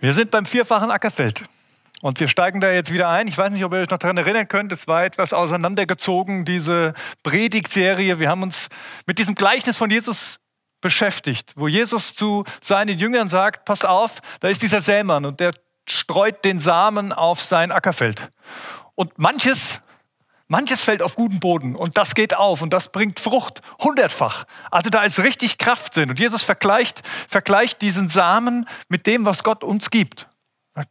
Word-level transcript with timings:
Wir 0.00 0.12
sind 0.12 0.30
beim 0.30 0.44
vierfachen 0.44 0.90
Ackerfeld. 0.90 1.44
Und 2.02 2.20
wir 2.20 2.28
steigen 2.28 2.60
da 2.60 2.70
jetzt 2.70 2.92
wieder 2.92 3.08
ein. 3.08 3.26
Ich 3.26 3.38
weiß 3.38 3.50
nicht, 3.52 3.64
ob 3.64 3.72
ihr 3.72 3.80
euch 3.80 3.88
noch 3.88 3.98
daran 3.98 4.18
erinnern 4.18 4.46
könnt. 4.46 4.70
Es 4.70 4.86
war 4.86 5.04
etwas 5.04 5.32
auseinandergezogen, 5.32 6.44
diese 6.44 6.92
Predigtserie. 7.22 8.20
Wir 8.20 8.28
haben 8.28 8.42
uns 8.42 8.68
mit 9.06 9.18
diesem 9.18 9.34
Gleichnis 9.34 9.78
von 9.78 9.90
Jesus 9.90 10.40
beschäftigt, 10.82 11.54
wo 11.56 11.66
Jesus 11.68 12.14
zu 12.14 12.44
seinen 12.60 12.98
Jüngern 12.98 13.30
sagt, 13.30 13.64
passt 13.64 13.86
auf, 13.86 14.20
da 14.40 14.48
ist 14.48 14.62
dieser 14.62 14.82
Sämann 14.82 15.24
und 15.24 15.40
der 15.40 15.52
streut 15.88 16.44
den 16.44 16.58
Samen 16.58 17.12
auf 17.12 17.40
sein 17.40 17.72
Ackerfeld. 17.72 18.28
Und 18.94 19.18
manches, 19.18 19.80
manches 20.48 20.82
fällt 20.82 21.02
auf 21.02 21.14
guten 21.14 21.40
Boden 21.40 21.74
und 21.74 21.96
das 21.96 22.14
geht 22.14 22.36
auf 22.36 22.62
und 22.62 22.72
das 22.72 22.90
bringt 22.90 23.20
Frucht 23.20 23.62
hundertfach. 23.82 24.44
Also 24.70 24.90
da 24.90 25.02
ist 25.02 25.18
richtig 25.18 25.58
Kraft 25.58 25.96
drin. 25.96 26.10
Und 26.10 26.18
Jesus 26.18 26.42
vergleicht, 26.42 27.02
vergleicht 27.28 27.82
diesen 27.82 28.08
Samen 28.08 28.66
mit 28.88 29.06
dem, 29.06 29.24
was 29.24 29.42
Gott 29.42 29.64
uns 29.64 29.90
gibt. 29.90 30.28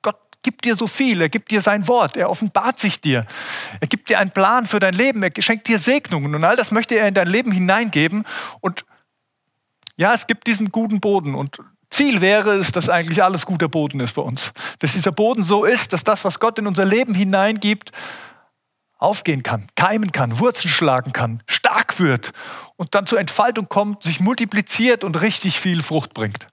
Gott 0.02 0.18
gibt 0.42 0.66
dir 0.66 0.76
so 0.76 0.88
viel, 0.88 1.22
er 1.22 1.30
gibt 1.30 1.52
dir 1.52 1.62
sein 1.62 1.88
Wort, 1.88 2.18
er 2.18 2.30
offenbart 2.30 2.80
sich 2.80 3.02
dir, 3.02 3.26
er 3.80 3.88
gibt 3.88 4.10
dir 4.10 4.20
einen 4.20 4.32
Plan 4.32 4.68
für 4.68 4.80
dein 4.80 4.94
Leben, 4.94 5.24
er 5.24 5.32
schenkt 5.40 5.68
dir 5.68 5.80
Segnungen 5.80 6.36
und 6.36 6.44
all 6.44 6.56
das 6.56 6.72
möchte 6.72 6.96
er 6.96 7.08
in 7.08 7.16
dein 7.16 7.28
Leben 7.28 7.52
hineingeben. 7.52 8.26
Und 8.62 8.86
ja, 9.98 10.14
es 10.14 10.28
gibt 10.28 10.46
diesen 10.46 10.70
guten 10.70 11.00
Boden 11.00 11.34
und 11.34 11.60
Ziel 11.90 12.22
wäre 12.22 12.56
es, 12.56 12.72
dass 12.72 12.90
eigentlich 12.90 13.24
alles 13.24 13.46
guter 13.46 13.70
Boden 13.70 14.00
ist 14.02 14.14
bei 14.14 14.22
uns. 14.22 14.52
Dass 14.80 14.94
dieser 14.94 15.12
Boden 15.12 15.44
so 15.44 15.64
ist, 15.64 15.94
dass 15.94 16.04
das, 16.04 16.26
was 16.26 16.40
Gott 16.40 16.60
in 16.60 16.68
unser 16.68 16.86
Leben 16.86 17.16
hineingibt, 17.16 17.92
aufgehen 19.06 19.44
kann, 19.44 19.68
keimen 19.76 20.12
kann, 20.12 20.40
Wurzeln 20.40 20.70
schlagen 20.70 21.14
kann, 21.14 21.42
stark 21.48 22.00
wird 22.00 22.32
und 22.76 22.96
dann 22.96 23.06
zur 23.06 23.20
Entfaltung 23.20 23.70
kommt, 23.70 24.04
sich 24.04 24.20
multipliziert 24.20 25.04
und 25.04 25.22
richtig 25.22 25.60
viel 25.60 25.84
Frucht 25.84 26.14
bringt. 26.14 26.48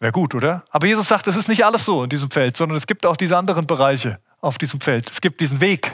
Wäre 0.00 0.12
gut, 0.12 0.34
oder? 0.34 0.64
Aber 0.70 0.86
Jesus 0.86 1.06
sagt, 1.06 1.28
es 1.28 1.36
ist 1.36 1.48
nicht 1.48 1.64
alles 1.64 1.84
so 1.84 2.02
in 2.02 2.10
diesem 2.10 2.30
Feld, 2.30 2.56
sondern 2.56 2.76
es 2.76 2.88
gibt 2.88 3.06
auch 3.06 3.16
diese 3.16 3.36
anderen 3.36 3.66
Bereiche 3.68 4.18
auf 4.40 4.58
diesem 4.58 4.80
Feld. 4.80 5.10
Es 5.10 5.20
gibt 5.20 5.40
diesen 5.40 5.60
Weg, 5.60 5.92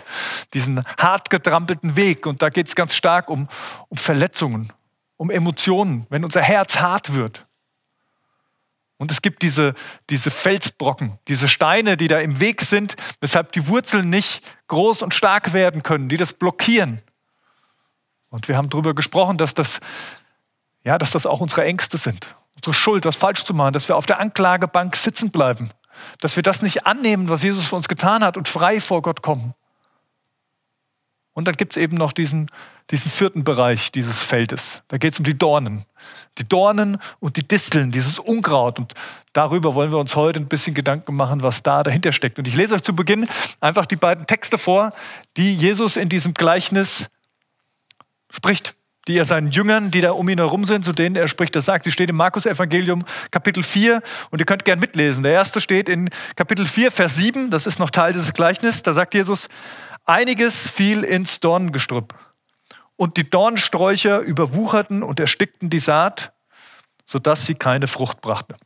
diesen 0.55 0.83
hart 0.97 1.29
getrampelten 1.29 1.97
Weg 1.97 2.27
und 2.27 2.41
da 2.41 2.49
geht 2.49 2.69
es 2.69 2.75
ganz 2.75 2.95
stark 2.95 3.29
um, 3.29 3.49
um 3.89 3.99
Verletzungen, 3.99 4.73
um 5.17 5.31
Emotionen, 5.31 6.07
wenn 6.09 6.25
unser 6.25 6.41
Herz 6.41 6.81
hart 6.81 7.13
wird. 7.13 7.48
Und 8.99 9.13
es 9.13 9.23
gibt 9.23 9.43
diese, 9.43 9.75
diese 10.11 10.31
Felsbrocken, 10.31 11.19
diese 11.29 11.49
Steine, 11.49 11.97
die 11.97 12.09
da 12.09 12.19
im 12.19 12.41
Weg 12.41 12.61
sind, 12.63 12.97
weshalb 13.21 13.53
die 13.53 13.69
Wurzeln 13.69 14.11
nicht 14.11 14.43
groß 14.67 15.03
und 15.03 15.15
stark 15.15 15.53
werden 15.53 15.85
können, 15.85 16.09
die 16.09 16.17
das 16.17 16.33
blockieren. 16.33 17.01
Und 18.29 18.49
wir 18.49 18.57
haben 18.57 18.69
darüber 18.69 18.95
gesprochen, 18.95 19.39
dass 19.39 19.55
das, 19.55 19.81
ja, 20.85 20.99
dass 20.99 21.13
das 21.13 21.27
auch 21.27 21.41
unsere 21.41 21.65
Ängste 21.65 21.97
sind, 21.97 22.35
unsere 22.57 22.75
Schuld, 22.75 23.05
was 23.05 23.17
falsch 23.17 23.45
zu 23.45 23.55
machen, 23.55 23.73
dass 23.73 23.89
wir 23.89 23.97
auf 23.97 24.05
der 24.05 24.19
Anklagebank 24.19 24.97
sitzen 24.97 25.31
bleiben, 25.31 25.71
dass 26.21 26.35
wir 26.35 26.43
das 26.43 26.61
nicht 26.61 26.87
annehmen, 26.87 27.29
was 27.29 27.45
Jesus 27.45 27.67
für 27.67 27.77
uns 27.77 27.89
getan 27.89 28.25
hat 28.25 28.37
und 28.37 28.49
frei 28.49 28.81
vor 28.81 29.03
Gott 29.03 29.23
kommen. 29.23 29.55
Und 31.39 31.45
dann 31.45 31.55
gibt 31.55 31.75
es 31.75 31.77
eben 31.77 31.97
noch 31.97 32.11
diesen, 32.11 32.51
diesen 32.91 33.13
vierten 33.13 33.45
Bereich 33.45 33.93
dieses 33.93 34.21
Feldes. 34.21 34.83
Da 34.89 34.99
geht 34.99 35.13
es 35.13 35.21
um 35.21 35.25
die 35.25 35.39
Dornen. 35.39 35.85
Die 36.37 36.43
Dornen 36.43 36.99
und 37.21 37.37
die 37.37 37.47
Disteln, 37.47 37.93
dieses 37.93 38.19
Unkraut. 38.19 38.81
Und 38.81 38.95
darüber 39.35 39.77
wollen 39.77 39.93
wir 39.93 39.99
uns 39.99 40.17
heute 40.17 40.41
ein 40.41 40.49
bisschen 40.49 40.75
Gedanken 40.75 41.15
machen, 41.15 41.45
was 41.45 41.63
da 41.63 41.85
dahinter 41.85 42.11
steckt. 42.11 42.41
Und 42.41 42.49
ich 42.49 42.57
lese 42.57 42.75
euch 42.75 42.83
zu 42.83 42.93
Beginn 42.93 43.29
einfach 43.61 43.87
die 43.87 43.95
beiden 43.95 44.27
Texte 44.27 44.59
vor, 44.59 44.93
die 45.37 45.55
Jesus 45.55 45.97
in 45.97 46.09
diesem 46.09 46.35
Gleichnis 46.35 47.09
spricht 48.33 48.75
die 49.09 49.17
er 49.17 49.25
seinen 49.25 49.51
Jüngern, 49.51 49.91
die 49.91 50.03
da 50.03 50.13
um 50.13 50.29
ihn 50.29 50.39
herum 50.39 50.65
sind, 50.65 50.85
zu 50.85 50.93
denen 50.93 51.17
er 51.17 51.29
spricht, 51.29 51.57
das 51.57 51.65
sagt. 51.65 51.87
Die 51.87 51.91
steht 51.91 52.11
im 52.11 52.17
Markus-Evangelium 52.17 53.03
Kapitel 53.31 53.63
4 53.63 54.03
und 54.31 54.39
ihr 54.39 54.45
könnt 54.45 54.67
gern 54.67 54.79
mitlesen. 54.79 55.23
Der 55.23 55.33
erste 55.33 55.63
steht 55.63 55.89
in 55.89 56.11
Kapitel 56.37 56.67
4, 56.67 56.93
Vers 56.93 57.17
7, 57.17 57.51
das 57.51 57.67
ist 57.67 57.79
noch 57.79 57.89
Teil 57.91 58.13
dieses 58.13 58.35
Gleichnisses. 58.35 58.83
Da 58.83 58.93
sagt 58.93 59.15
Jesus, 59.15 59.49
Einiges 60.09 60.67
fiel 60.67 61.05
ins 61.05 61.41
Dornengestrüpp. 61.41 62.15
Und 62.97 63.19
die 63.19 63.29
Dornsträucher 63.29 64.21
überwucherten 64.21 65.03
und 65.03 65.21
erstickten 65.21 65.69
die 65.69 65.79
Saat, 65.79 66.33
sodass 67.05 67.45
sie 67.45 67.55
keine 67.55 67.87
Frucht 67.87 68.23
brachte. 68.23 68.57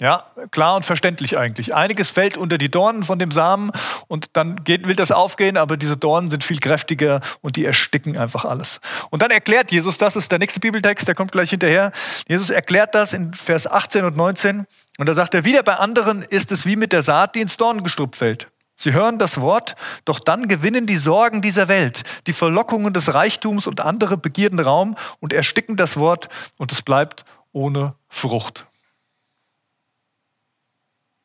Ja, 0.00 0.26
klar 0.50 0.74
und 0.74 0.84
verständlich 0.84 1.38
eigentlich. 1.38 1.72
Einiges 1.72 2.10
fällt 2.10 2.36
unter 2.36 2.58
die 2.58 2.68
Dornen 2.68 3.04
von 3.04 3.20
dem 3.20 3.30
Samen 3.30 3.70
und 4.08 4.36
dann 4.36 4.64
geht, 4.64 4.88
will 4.88 4.96
das 4.96 5.12
aufgehen, 5.12 5.56
aber 5.56 5.76
diese 5.76 5.96
Dornen 5.96 6.28
sind 6.28 6.42
viel 6.42 6.58
kräftiger 6.58 7.20
und 7.42 7.54
die 7.54 7.64
ersticken 7.64 8.18
einfach 8.18 8.44
alles. 8.44 8.80
Und 9.10 9.22
dann 9.22 9.30
erklärt 9.30 9.70
Jesus, 9.70 9.96
das 9.96 10.16
ist 10.16 10.32
der 10.32 10.40
nächste 10.40 10.58
Bibeltext, 10.58 11.06
der 11.06 11.14
kommt 11.14 11.30
gleich 11.30 11.50
hinterher. 11.50 11.92
Jesus 12.26 12.50
erklärt 12.50 12.96
das 12.96 13.12
in 13.12 13.32
Vers 13.32 13.68
18 13.68 14.04
und 14.04 14.16
19 14.16 14.66
und 14.98 15.08
da 15.08 15.14
sagt 15.14 15.34
er, 15.34 15.44
wieder 15.44 15.62
bei 15.62 15.76
anderen 15.76 16.22
ist 16.22 16.50
es 16.50 16.66
wie 16.66 16.74
mit 16.74 16.92
der 16.92 17.04
Saat, 17.04 17.36
die 17.36 17.40
ins 17.40 17.56
Dornengestrüpp 17.56 18.16
fällt. 18.16 18.48
Sie 18.76 18.92
hören 18.92 19.18
das 19.18 19.40
Wort, 19.40 19.76
doch 20.04 20.18
dann 20.18 20.48
gewinnen 20.48 20.86
die 20.86 20.96
Sorgen 20.96 21.42
dieser 21.42 21.68
Welt, 21.68 22.02
die 22.26 22.32
Verlockungen 22.32 22.92
des 22.92 23.14
Reichtums 23.14 23.66
und 23.66 23.80
andere 23.80 24.16
Begierden 24.16 24.58
Raum 24.58 24.96
und 25.20 25.32
ersticken 25.32 25.76
das 25.76 25.96
Wort 25.96 26.28
und 26.58 26.72
es 26.72 26.82
bleibt 26.82 27.24
ohne 27.52 27.94
Frucht. 28.08 28.66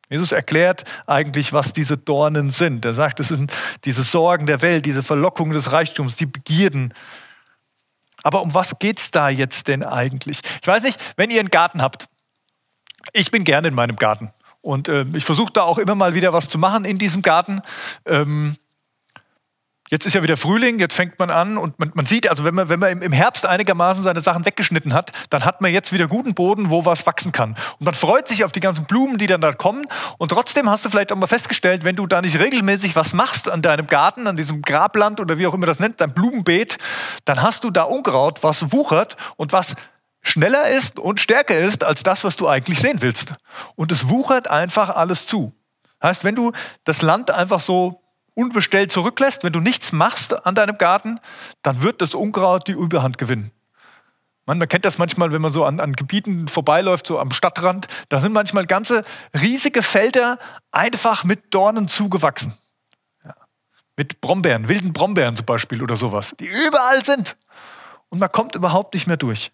Jesus 0.08 0.32
erklärt 0.32 0.84
eigentlich, 1.06 1.52
was 1.52 1.72
diese 1.72 1.96
Dornen 1.96 2.50
sind. 2.50 2.84
Er 2.84 2.94
sagt, 2.94 3.20
es 3.20 3.28
sind 3.28 3.52
diese 3.84 4.02
Sorgen 4.02 4.46
der 4.46 4.60
Welt, 4.60 4.84
diese 4.84 5.04
Verlockungen 5.04 5.52
des 5.52 5.70
Reichtums, 5.70 6.16
die 6.16 6.26
Begierden. 6.26 6.92
Aber 8.24 8.42
um 8.42 8.52
was 8.52 8.78
geht 8.80 8.98
es 8.98 9.12
da 9.12 9.28
jetzt 9.28 9.68
denn 9.68 9.84
eigentlich? 9.84 10.40
Ich 10.60 10.66
weiß 10.66 10.82
nicht, 10.82 11.00
wenn 11.16 11.30
ihr 11.30 11.38
einen 11.38 11.50
Garten 11.50 11.80
habt. 11.80 12.06
Ich 13.12 13.30
bin 13.30 13.44
gerne 13.44 13.68
in 13.68 13.74
meinem 13.74 13.96
Garten. 13.96 14.32
Und 14.62 14.88
äh, 14.88 15.06
ich 15.14 15.24
versuche 15.24 15.52
da 15.52 15.62
auch 15.62 15.78
immer 15.78 15.94
mal 15.94 16.14
wieder 16.14 16.32
was 16.32 16.48
zu 16.48 16.58
machen 16.58 16.84
in 16.84 16.98
diesem 16.98 17.22
Garten. 17.22 17.62
Ähm, 18.04 18.56
jetzt 19.90 20.06
ist 20.06 20.14
ja 20.14 20.22
wieder 20.22 20.36
Frühling, 20.36 20.78
jetzt 20.78 20.94
fängt 20.94 21.18
man 21.18 21.30
an 21.30 21.58
und 21.58 21.78
man, 21.78 21.90
man 21.94 22.06
sieht, 22.06 22.28
also 22.30 22.44
wenn 22.44 22.54
man, 22.54 22.68
wenn 22.68 22.78
man 22.78 23.02
im 23.02 23.12
Herbst 23.12 23.44
einigermaßen 23.44 24.02
seine 24.02 24.20
Sachen 24.20 24.46
weggeschnitten 24.46 24.94
hat, 24.94 25.10
dann 25.30 25.44
hat 25.44 25.60
man 25.60 25.72
jetzt 25.72 25.92
wieder 25.92 26.06
guten 26.06 26.34
Boden, 26.34 26.70
wo 26.70 26.84
was 26.84 27.06
wachsen 27.06 27.32
kann. 27.32 27.56
Und 27.78 27.86
man 27.86 27.94
freut 27.94 28.28
sich 28.28 28.44
auf 28.44 28.52
die 28.52 28.60
ganzen 28.60 28.84
Blumen, 28.84 29.18
die 29.18 29.26
dann 29.26 29.40
da 29.40 29.52
kommen. 29.52 29.86
Und 30.18 30.30
trotzdem 30.30 30.70
hast 30.70 30.84
du 30.84 30.90
vielleicht 30.90 31.12
auch 31.12 31.16
mal 31.16 31.26
festgestellt, 31.26 31.84
wenn 31.84 31.96
du 31.96 32.06
da 32.06 32.22
nicht 32.22 32.38
regelmäßig 32.38 32.94
was 32.96 33.12
machst 33.12 33.50
an 33.50 33.62
deinem 33.62 33.86
Garten, 33.86 34.26
an 34.26 34.36
diesem 34.36 34.62
Grabland 34.62 35.20
oder 35.20 35.38
wie 35.38 35.46
auch 35.46 35.54
immer 35.54 35.66
das 35.66 35.80
nennt, 35.80 36.00
dein 36.00 36.14
Blumenbeet, 36.14 36.76
dann 37.24 37.42
hast 37.42 37.64
du 37.64 37.70
da 37.70 37.82
Unkraut, 37.82 38.42
was 38.42 38.72
wuchert 38.72 39.16
und 39.36 39.52
was 39.52 39.74
schneller 40.22 40.68
ist 40.68 40.98
und 40.98 41.20
stärker 41.20 41.58
ist 41.58 41.84
als 41.84 42.02
das, 42.02 42.24
was 42.24 42.36
du 42.36 42.48
eigentlich 42.48 42.80
sehen 42.80 43.00
willst. 43.02 43.32
Und 43.74 43.92
es 43.92 44.08
wuchert 44.08 44.48
einfach 44.48 44.90
alles 44.90 45.26
zu. 45.26 45.52
Heißt, 46.02 46.24
wenn 46.24 46.34
du 46.34 46.52
das 46.84 47.02
Land 47.02 47.30
einfach 47.30 47.60
so 47.60 48.02
unbestellt 48.34 48.90
zurücklässt, 48.92 49.44
wenn 49.44 49.52
du 49.52 49.60
nichts 49.60 49.92
machst 49.92 50.46
an 50.46 50.54
deinem 50.54 50.78
Garten, 50.78 51.20
dann 51.62 51.82
wird 51.82 52.00
das 52.00 52.14
Unkraut 52.14 52.66
die 52.68 52.72
Überhand 52.72 53.18
gewinnen. 53.18 53.50
Man, 54.46 54.58
man 54.58 54.68
kennt 54.68 54.84
das 54.84 54.98
manchmal, 54.98 55.32
wenn 55.32 55.42
man 55.42 55.52
so 55.52 55.64
an, 55.64 55.78
an 55.78 55.92
Gebieten 55.92 56.48
vorbeiläuft, 56.48 57.06
so 57.06 57.18
am 57.18 57.30
Stadtrand. 57.30 57.86
Da 58.08 58.20
sind 58.20 58.32
manchmal 58.32 58.66
ganze 58.66 59.04
riesige 59.38 59.82
Felder 59.82 60.38
einfach 60.72 61.24
mit 61.24 61.52
Dornen 61.54 61.86
zugewachsen. 61.86 62.54
Ja. 63.24 63.34
Mit 63.96 64.20
Brombeeren, 64.20 64.68
wilden 64.68 64.92
Brombeeren 64.92 65.36
zum 65.36 65.46
Beispiel 65.46 65.82
oder 65.82 65.96
sowas, 65.96 66.34
die 66.40 66.46
überall 66.46 67.04
sind. 67.04 67.36
Und 68.08 68.18
man 68.18 68.32
kommt 68.32 68.54
überhaupt 68.54 68.94
nicht 68.94 69.06
mehr 69.06 69.18
durch. 69.18 69.52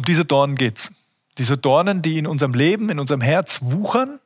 Um 0.00 0.04
diese 0.06 0.24
Dornen 0.24 0.56
geht 0.56 0.78
es. 0.78 0.90
Diese 1.36 1.58
Dornen, 1.58 2.00
die 2.00 2.16
in 2.16 2.26
unserem 2.26 2.54
Leben, 2.54 2.88
in 2.88 2.98
unserem 2.98 3.20
Herz 3.20 3.58
wuchern 3.60 4.18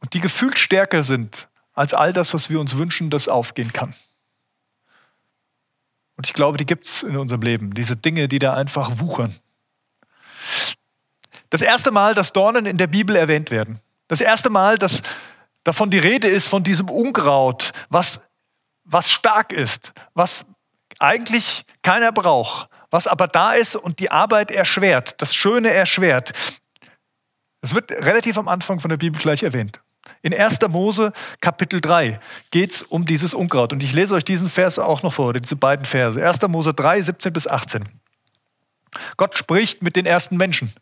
und 0.00 0.14
die 0.14 0.20
gefühlt 0.20 0.58
stärker 0.58 1.04
sind 1.04 1.46
als 1.74 1.94
all 1.94 2.12
das, 2.12 2.34
was 2.34 2.50
wir 2.50 2.58
uns 2.58 2.76
wünschen, 2.76 3.08
das 3.08 3.28
aufgehen 3.28 3.72
kann. 3.72 3.94
Und 6.16 6.26
ich 6.26 6.32
glaube, 6.32 6.58
die 6.58 6.66
gibt 6.66 6.86
es 6.86 7.04
in 7.04 7.16
unserem 7.16 7.42
Leben, 7.42 7.72
diese 7.72 7.94
Dinge, 7.94 8.26
die 8.26 8.40
da 8.40 8.54
einfach 8.54 8.98
wuchern. 8.98 9.32
Das 11.50 11.62
erste 11.62 11.92
Mal, 11.92 12.16
dass 12.16 12.32
Dornen 12.32 12.66
in 12.66 12.78
der 12.78 12.88
Bibel 12.88 13.14
erwähnt 13.14 13.52
werden. 13.52 13.78
Das 14.08 14.20
erste 14.20 14.50
Mal, 14.50 14.76
dass 14.76 15.02
davon 15.62 15.88
die 15.88 16.00
Rede 16.00 16.26
ist, 16.26 16.48
von 16.48 16.64
diesem 16.64 16.90
Unkraut, 16.90 17.70
was, 17.90 18.20
was 18.82 19.08
stark 19.08 19.52
ist, 19.52 19.92
was 20.14 20.46
eigentlich 20.98 21.64
keiner 21.82 22.10
braucht, 22.10 22.68
was 22.90 23.06
aber 23.06 23.28
da 23.28 23.52
ist 23.52 23.76
und 23.76 23.98
die 23.98 24.10
Arbeit 24.10 24.50
erschwert, 24.50 25.14
das 25.18 25.34
Schöne 25.34 25.70
erschwert. 25.70 26.32
Es 27.60 27.74
wird 27.74 27.90
relativ 27.90 28.38
am 28.38 28.48
Anfang 28.48 28.78
von 28.78 28.88
der 28.88 28.96
Bibel 28.96 29.20
gleich 29.20 29.42
erwähnt. 29.42 29.80
In 30.22 30.34
1. 30.34 30.58
Mose 30.68 31.12
Kapitel 31.40 31.80
3 31.80 32.20
geht 32.50 32.70
es 32.70 32.82
um 32.82 33.04
dieses 33.04 33.34
Unkraut. 33.34 33.72
Und 33.72 33.82
ich 33.82 33.92
lese 33.92 34.14
euch 34.14 34.24
diesen 34.24 34.48
Vers 34.48 34.78
auch 34.78 35.02
noch 35.02 35.12
vor, 35.12 35.32
diese 35.32 35.56
beiden 35.56 35.84
Verse. 35.84 36.24
1. 36.24 36.46
Mose 36.48 36.74
3, 36.74 37.02
17 37.02 37.32
bis 37.32 37.46
18. 37.46 37.84
Gott 39.16 39.36
spricht 39.36 39.82
mit 39.82 39.96
den 39.96 40.06
ersten 40.06 40.36
Menschen. 40.36 40.72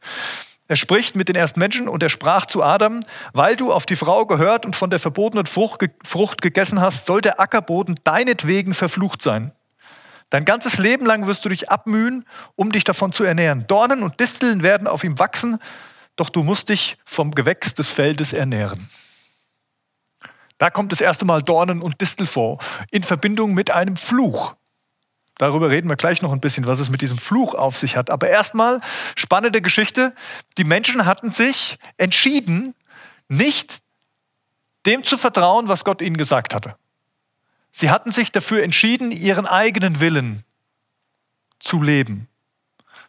Er 0.67 0.77
spricht 0.77 1.15
mit 1.15 1.29
den 1.29 1.37
ersten 1.37 1.61
Menschen 1.61 1.89
und 1.89 2.03
er 2.03 2.09
sprach 2.09 2.47
zu 2.47 2.63
Adam, 2.63 3.01
weil 3.35 3.57
du 3.57 3.73
auf 3.73 3.85
die 3.85 3.97
Frau 3.97 4.25
gehört 4.25 4.65
und 4.65 4.77
von 4.77 4.89
der 4.89 4.99
verbotenen 4.99 5.47
Frucht, 5.47 5.85
Frucht 6.07 6.41
gegessen 6.41 6.81
hast, 6.81 7.05
soll 7.05 7.21
der 7.21 7.39
Ackerboden 7.39 7.97
deinetwegen 8.05 8.73
verflucht 8.73 9.21
sein. 9.21 9.53
Dein 10.35 10.45
ganzes 10.45 10.79
Leben 10.79 11.07
lang 11.07 11.29
wirst 11.29 11.45
du 11.45 11.49
dich 11.49 11.71
abmühen, 11.71 12.27
um 12.57 12.73
dich 12.73 12.83
davon 12.83 13.13
zu 13.13 13.23
ernähren. 13.23 13.69
Dornen 13.69 14.03
und 14.03 14.19
Disteln 14.19 14.65
werden 14.65 14.89
auf 14.89 15.05
ihm 15.05 15.17
wachsen, 15.21 15.61
doch 16.17 16.29
du 16.29 16.43
musst 16.43 16.71
dich 16.71 16.97
vom 17.05 17.31
Gewächs 17.37 17.73
des 17.73 17.89
Feldes 17.89 18.33
ernähren. 18.33 18.91
Da 20.59 20.71
kommt 20.71 20.91
das 20.91 21.01
erste 21.01 21.25
Mal 21.25 21.41
Dornen 21.45 21.81
und 21.81 22.01
Distel 22.01 22.27
vor, 22.27 22.59
in 22.91 23.05
Verbindung 23.05 23.55
mit 23.55 23.71
einem 23.71 23.95
Fluch. 23.95 24.57
Darüber 25.39 25.71
reden 25.71 25.89
wir 25.89 25.95
gleich 25.95 26.21
noch 26.21 26.33
ein 26.33 26.41
bisschen, 26.41 26.67
was 26.67 26.81
es 26.81 26.91
mit 26.91 27.01
diesem 27.01 27.19
Fluch 27.19 27.55
auf 27.55 27.79
sich 27.79 27.97
hat. 27.97 28.11
Aber 28.11 28.29
erstmal 28.29 28.81
spannende 29.15 29.63
Geschichte. 29.63 30.17
Die 30.59 30.65
Menschen 30.65 31.07
hatten 31.07 31.31
sich 31.31 31.79
entschieden, 31.97 32.75
nicht 33.29 33.85
dem 34.85 35.05
zu 35.05 35.17
vertrauen, 35.17 35.69
was 35.69 35.85
Gott 35.85 36.03
ihnen 36.03 36.17
gesagt 36.17 36.57
hatte. 36.57 36.75
Sie 37.77 37.91
hatten 37.91 38.13
sich 38.13 38.31
dafür 38.31 38.63
entschieden, 38.63 39.11
ihren 39.11 39.49
eigenen 39.49 39.99
Willen 39.99 40.45
zu 41.59 41.83
leben. 41.83 42.29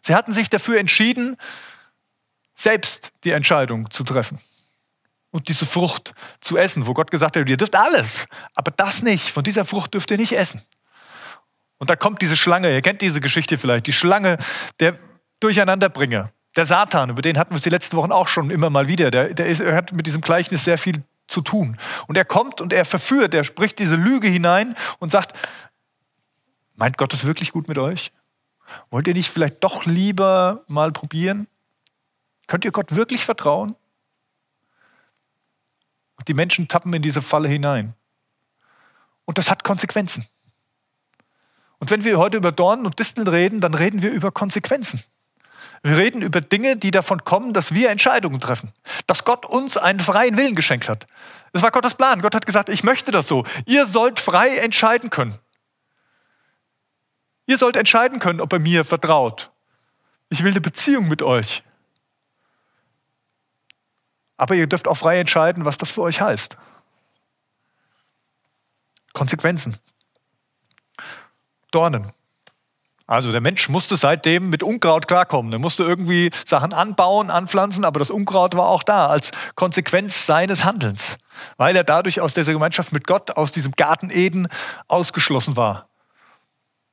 Sie 0.02 0.12
hatten 0.12 0.32
sich 0.32 0.50
dafür 0.50 0.80
entschieden, 0.80 1.36
selbst 2.56 3.12
die 3.22 3.30
Entscheidung 3.30 3.92
zu 3.92 4.02
treffen 4.02 4.40
und 5.30 5.46
diese 5.46 5.66
Frucht 5.66 6.14
zu 6.40 6.56
essen, 6.56 6.88
wo 6.88 6.94
Gott 6.94 7.12
gesagt 7.12 7.36
hat, 7.36 7.48
ihr 7.48 7.56
dürft 7.56 7.76
alles, 7.76 8.26
aber 8.56 8.72
das 8.72 9.04
nicht, 9.04 9.30
von 9.30 9.44
dieser 9.44 9.64
Frucht 9.64 9.94
dürft 9.94 10.10
ihr 10.10 10.16
nicht 10.16 10.32
essen. 10.32 10.60
Und 11.78 11.88
da 11.88 11.94
kommt 11.94 12.20
diese 12.20 12.36
Schlange, 12.36 12.74
ihr 12.74 12.82
kennt 12.82 13.02
diese 13.02 13.20
Geschichte 13.20 13.58
vielleicht, 13.58 13.86
die 13.86 13.92
Schlange, 13.92 14.36
der 14.80 14.96
Durcheinanderbringer, 15.38 16.32
der 16.56 16.66
Satan, 16.66 17.10
über 17.10 17.22
den 17.22 17.38
hatten 17.38 17.52
wir 17.52 17.58
es 17.58 17.62
die 17.62 17.70
letzten 17.70 17.96
Wochen 17.96 18.10
auch 18.10 18.26
schon 18.26 18.50
immer 18.50 18.70
mal 18.70 18.88
wieder, 18.88 19.12
der, 19.12 19.32
der, 19.32 19.46
ist, 19.46 19.60
hat 19.60 19.92
mit 19.92 20.08
diesem 20.08 20.22
Gleichnis 20.22 20.64
sehr 20.64 20.78
viel 20.78 21.02
zu 21.26 21.40
tun. 21.40 21.76
Und 22.06 22.16
er 22.16 22.24
kommt 22.24 22.60
und 22.60 22.72
er 22.72 22.84
verführt, 22.84 23.34
er 23.34 23.44
spricht 23.44 23.78
diese 23.78 23.96
Lüge 23.96 24.28
hinein 24.28 24.76
und 24.98 25.10
sagt, 25.10 25.36
meint 26.74 26.98
Gott 26.98 27.12
es 27.12 27.24
wirklich 27.24 27.52
gut 27.52 27.68
mit 27.68 27.78
euch? 27.78 28.12
Wollt 28.90 29.06
ihr 29.08 29.14
nicht 29.14 29.30
vielleicht 29.30 29.62
doch 29.62 29.84
lieber 29.86 30.64
mal 30.68 30.92
probieren? 30.92 31.46
Könnt 32.46 32.64
ihr 32.64 32.72
Gott 32.72 32.94
wirklich 32.94 33.24
vertrauen? 33.24 33.74
Die 36.28 36.34
Menschen 36.34 36.66
tappen 36.66 36.92
in 36.92 37.02
diese 37.02 37.22
Falle 37.22 37.48
hinein. 37.48 37.94
Und 39.24 39.38
das 39.38 39.50
hat 39.50 39.64
Konsequenzen. 39.64 40.26
Und 41.78 41.90
wenn 41.90 42.04
wir 42.04 42.18
heute 42.18 42.36
über 42.36 42.52
Dornen 42.52 42.86
und 42.86 42.98
Disteln 42.98 43.28
reden, 43.28 43.60
dann 43.60 43.74
reden 43.74 44.02
wir 44.02 44.10
über 44.10 44.32
Konsequenzen. 44.32 45.02
Wir 45.86 45.98
reden 45.98 46.20
über 46.20 46.40
Dinge, 46.40 46.76
die 46.76 46.90
davon 46.90 47.22
kommen, 47.22 47.52
dass 47.52 47.72
wir 47.72 47.90
Entscheidungen 47.90 48.40
treffen. 48.40 48.72
Dass 49.06 49.22
Gott 49.22 49.46
uns 49.46 49.76
einen 49.76 50.00
freien 50.00 50.36
Willen 50.36 50.56
geschenkt 50.56 50.88
hat. 50.88 51.06
Das 51.52 51.62
war 51.62 51.70
Gottes 51.70 51.94
Plan. 51.94 52.22
Gott 52.22 52.34
hat 52.34 52.44
gesagt, 52.44 52.68
ich 52.68 52.82
möchte 52.82 53.12
das 53.12 53.28
so. 53.28 53.44
Ihr 53.66 53.86
sollt 53.86 54.18
frei 54.18 54.56
entscheiden 54.56 55.10
können. 55.10 55.38
Ihr 57.46 57.56
sollt 57.56 57.76
entscheiden 57.76 58.18
können, 58.18 58.40
ob 58.40 58.52
er 58.52 58.58
mir 58.58 58.84
vertraut. 58.84 59.52
Ich 60.28 60.42
will 60.42 60.50
eine 60.50 60.60
Beziehung 60.60 61.06
mit 61.06 61.22
euch. 61.22 61.62
Aber 64.36 64.56
ihr 64.56 64.66
dürft 64.66 64.88
auch 64.88 64.96
frei 64.96 65.20
entscheiden, 65.20 65.64
was 65.64 65.78
das 65.78 65.92
für 65.92 66.02
euch 66.02 66.20
heißt. 66.20 66.56
Konsequenzen. 69.12 69.78
Dornen. 71.70 72.15
Also 73.06 73.30
der 73.30 73.40
Mensch 73.40 73.68
musste 73.68 73.96
seitdem 73.96 74.50
mit 74.50 74.62
Unkraut 74.62 75.06
klarkommen. 75.06 75.52
Er 75.52 75.60
musste 75.60 75.84
irgendwie 75.84 76.30
Sachen 76.44 76.72
anbauen, 76.72 77.30
anpflanzen, 77.30 77.84
aber 77.84 78.00
das 78.00 78.10
Unkraut 78.10 78.56
war 78.56 78.68
auch 78.68 78.82
da 78.82 79.06
als 79.06 79.30
Konsequenz 79.54 80.26
seines 80.26 80.64
Handelns, 80.64 81.16
weil 81.56 81.76
er 81.76 81.84
dadurch 81.84 82.20
aus 82.20 82.34
dieser 82.34 82.52
Gemeinschaft 82.52 82.92
mit 82.92 83.06
Gott, 83.06 83.30
aus 83.30 83.52
diesem 83.52 83.72
Garten 83.72 84.10
Eden 84.10 84.48
ausgeschlossen 84.88 85.56
war 85.56 85.88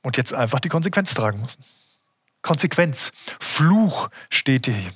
und 0.04 0.18
jetzt 0.18 0.34
einfach 0.34 0.60
die 0.60 0.70
Konsequenz 0.70 1.14
tragen 1.16 1.40
muss. 1.40 1.58
Konsequenz, 2.44 3.12
Fluch 3.40 4.10
steht 4.30 4.68
hier. 4.68 4.92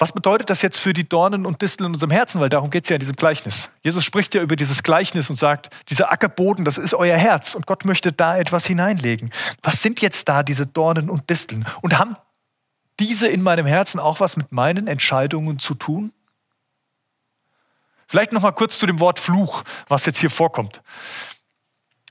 Was 0.00 0.12
bedeutet 0.12 0.48
das 0.48 0.62
jetzt 0.62 0.80
für 0.80 0.94
die 0.94 1.06
Dornen 1.06 1.44
und 1.44 1.60
Disteln 1.60 1.88
in 1.88 1.92
unserem 1.92 2.10
Herzen? 2.10 2.40
Weil 2.40 2.48
darum 2.48 2.70
geht 2.70 2.84
es 2.84 2.88
ja 2.88 2.96
in 2.96 3.00
diesem 3.00 3.16
Gleichnis. 3.16 3.68
Jesus 3.82 4.02
spricht 4.02 4.34
ja 4.34 4.40
über 4.40 4.56
dieses 4.56 4.82
Gleichnis 4.82 5.28
und 5.28 5.36
sagt, 5.36 5.68
dieser 5.90 6.10
Ackerboden, 6.10 6.64
das 6.64 6.78
ist 6.78 6.94
euer 6.94 7.18
Herz 7.18 7.54
und 7.54 7.66
Gott 7.66 7.84
möchte 7.84 8.10
da 8.10 8.38
etwas 8.38 8.64
hineinlegen. 8.64 9.30
Was 9.62 9.82
sind 9.82 10.00
jetzt 10.00 10.26
da 10.26 10.42
diese 10.42 10.66
Dornen 10.66 11.10
und 11.10 11.28
Disteln? 11.28 11.66
Und 11.82 11.98
haben 11.98 12.16
diese 12.98 13.28
in 13.28 13.42
meinem 13.42 13.66
Herzen 13.66 14.00
auch 14.00 14.20
was 14.20 14.38
mit 14.38 14.52
meinen 14.52 14.86
Entscheidungen 14.86 15.58
zu 15.58 15.74
tun? 15.74 16.14
Vielleicht 18.06 18.32
noch 18.32 18.40
mal 18.40 18.52
kurz 18.52 18.78
zu 18.78 18.86
dem 18.86 19.00
Wort 19.00 19.18
Fluch, 19.18 19.64
was 19.88 20.06
jetzt 20.06 20.18
hier 20.18 20.30
vorkommt. 20.30 20.80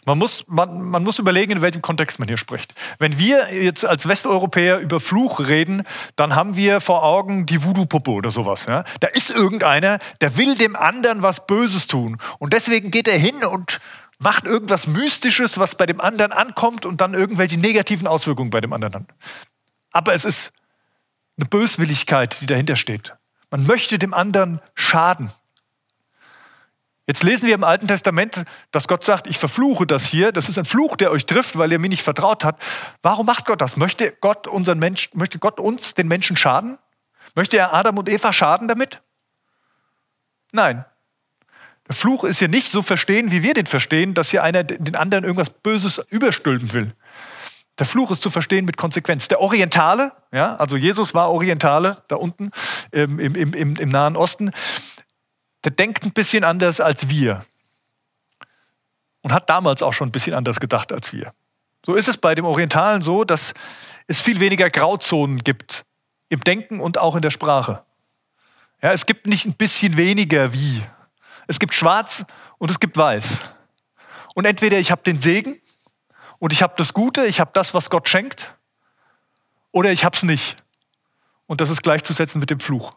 Man 0.05 0.17
muss, 0.17 0.45
man, 0.47 0.81
man 0.81 1.03
muss 1.03 1.19
überlegen, 1.19 1.51
in 1.51 1.61
welchem 1.61 1.81
Kontext 1.81 2.19
man 2.19 2.27
hier 2.27 2.37
spricht. 2.37 2.73
Wenn 2.99 3.17
wir 3.17 3.53
jetzt 3.53 3.85
als 3.85 4.07
Westeuropäer 4.07 4.79
über 4.79 4.99
Fluch 4.99 5.39
reden, 5.39 5.83
dann 6.15 6.35
haben 6.35 6.55
wir 6.55 6.79
vor 6.81 7.03
Augen 7.03 7.45
die 7.45 7.63
Voodoo-Puppe 7.63 8.11
oder 8.11 8.31
sowas. 8.31 8.65
Ja? 8.65 8.85
Da 9.01 9.07
ist 9.07 9.29
irgendeiner, 9.29 9.99
der 10.21 10.37
will 10.37 10.55
dem 10.55 10.75
anderen 10.75 11.21
was 11.21 11.45
Böses 11.45 11.87
tun. 11.87 12.17
Und 12.39 12.53
deswegen 12.53 12.91
geht 12.91 13.07
er 13.07 13.17
hin 13.17 13.43
und 13.43 13.79
macht 14.19 14.45
irgendwas 14.45 14.87
Mystisches, 14.87 15.57
was 15.57 15.75
bei 15.75 15.85
dem 15.85 15.99
anderen 15.99 16.31
ankommt 16.31 16.85
und 16.85 17.01
dann 17.01 17.13
irgendwelche 17.13 17.59
negativen 17.59 18.07
Auswirkungen 18.07 18.49
bei 18.49 18.61
dem 18.61 18.73
anderen 18.73 18.93
hat. 18.95 19.05
Aber 19.91 20.13
es 20.13 20.25
ist 20.25 20.53
eine 21.37 21.47
Böswilligkeit, 21.47 22.39
die 22.41 22.45
dahinter 22.45 22.75
steht. 22.75 23.15
Man 23.51 23.65
möchte 23.65 23.97
dem 23.97 24.13
anderen 24.13 24.59
schaden. 24.75 25.31
Jetzt 27.09 27.23
lesen 27.23 27.47
wir 27.47 27.55
im 27.55 27.63
Alten 27.63 27.87
Testament, 27.87 28.43
dass 28.69 28.87
Gott 28.87 29.03
sagt, 29.03 29.25
ich 29.25 29.39
verfluche 29.39 29.87
das 29.87 30.05
hier. 30.05 30.31
Das 30.31 30.47
ist 30.47 30.59
ein 30.59 30.65
Fluch, 30.65 30.95
der 30.95 31.09
euch 31.09 31.25
trifft, 31.25 31.57
weil 31.57 31.71
ihr 31.71 31.79
mir 31.79 31.89
nicht 31.89 32.03
vertraut 32.03 32.45
habt. 32.45 32.61
Warum 33.01 33.25
macht 33.25 33.45
Gott 33.45 33.61
das? 33.61 33.77
Möchte 33.77 34.15
Gott, 34.21 34.45
unseren 34.45 34.77
Mensch, 34.77 35.09
möchte 35.15 35.39
Gott 35.39 35.59
uns, 35.59 35.95
den 35.95 36.07
Menschen, 36.07 36.37
schaden? 36.37 36.77
Möchte 37.33 37.57
er 37.57 37.73
Adam 37.73 37.97
und 37.97 38.09
Eva 38.09 38.31
schaden 38.31 38.67
damit? 38.67 39.01
Nein. 40.51 40.85
Der 41.87 41.95
Fluch 41.95 42.25
ist 42.25 42.37
hier 42.37 42.47
nicht 42.47 42.69
so 42.69 42.83
verstehen, 42.83 43.31
wie 43.31 43.41
wir 43.41 43.55
den 43.55 43.65
verstehen, 43.65 44.13
dass 44.13 44.29
hier 44.29 44.43
einer 44.43 44.63
den 44.63 44.95
anderen 44.95 45.23
irgendwas 45.23 45.49
Böses 45.49 46.05
überstülpen 46.11 46.73
will. 46.73 46.93
Der 47.79 47.85
Fluch 47.85 48.11
ist 48.11 48.21
zu 48.21 48.29
verstehen 48.29 48.65
mit 48.65 48.75
Konsequenz. 48.75 49.29
Der 49.29 49.39
Orientale, 49.39 50.11
ja, 50.31 50.57
also 50.57 50.75
Jesus 50.75 51.13
war 51.13 51.31
Orientale 51.31 51.97
da 52.09 52.17
unten 52.17 52.51
im, 52.91 53.19
im, 53.19 53.35
im, 53.35 53.75
im 53.77 53.89
Nahen 53.89 54.17
Osten, 54.17 54.51
der 55.63 55.71
denkt 55.71 56.03
ein 56.03 56.11
bisschen 56.11 56.43
anders 56.43 56.79
als 56.79 57.09
wir 57.09 57.45
und 59.21 59.33
hat 59.33 59.49
damals 59.49 59.83
auch 59.83 59.93
schon 59.93 60.09
ein 60.09 60.11
bisschen 60.11 60.33
anders 60.33 60.59
gedacht 60.59 60.91
als 60.91 61.11
wir. 61.11 61.33
So 61.85 61.95
ist 61.95 62.07
es 62.07 62.17
bei 62.17 62.35
dem 62.35 62.45
Orientalen 62.45 63.01
so, 63.01 63.23
dass 63.23 63.53
es 64.07 64.21
viel 64.21 64.39
weniger 64.39 64.69
Grauzonen 64.69 65.39
gibt 65.39 65.85
im 66.29 66.41
Denken 66.41 66.79
und 66.79 66.97
auch 66.97 67.15
in 67.15 67.21
der 67.21 67.31
Sprache. 67.31 67.83
Ja, 68.81 68.91
es 68.91 69.05
gibt 69.05 69.27
nicht 69.27 69.45
ein 69.45 69.53
bisschen 69.53 69.97
weniger 69.97 70.53
wie. 70.53 70.83
Es 71.47 71.59
gibt 71.59 71.73
schwarz 71.73 72.25
und 72.57 72.71
es 72.71 72.79
gibt 72.79 72.95
weiß. 72.95 73.39
Und 74.35 74.45
entweder 74.45 74.77
ich 74.79 74.91
habe 74.91 75.01
den 75.03 75.19
Segen 75.19 75.59
und 76.37 76.53
ich 76.53 76.61
habe 76.61 76.75
das 76.77 76.93
Gute, 76.93 77.25
ich 77.25 77.39
habe 77.39 77.51
das, 77.53 77.73
was 77.73 77.89
Gott 77.89 78.07
schenkt, 78.07 78.55
oder 79.71 79.91
ich 79.91 80.05
habe 80.05 80.15
es 80.15 80.23
nicht. 80.23 80.55
Und 81.45 81.61
das 81.61 81.69
ist 81.69 81.83
gleichzusetzen 81.83 82.39
mit 82.39 82.49
dem 82.49 82.59
Fluch 82.59 82.93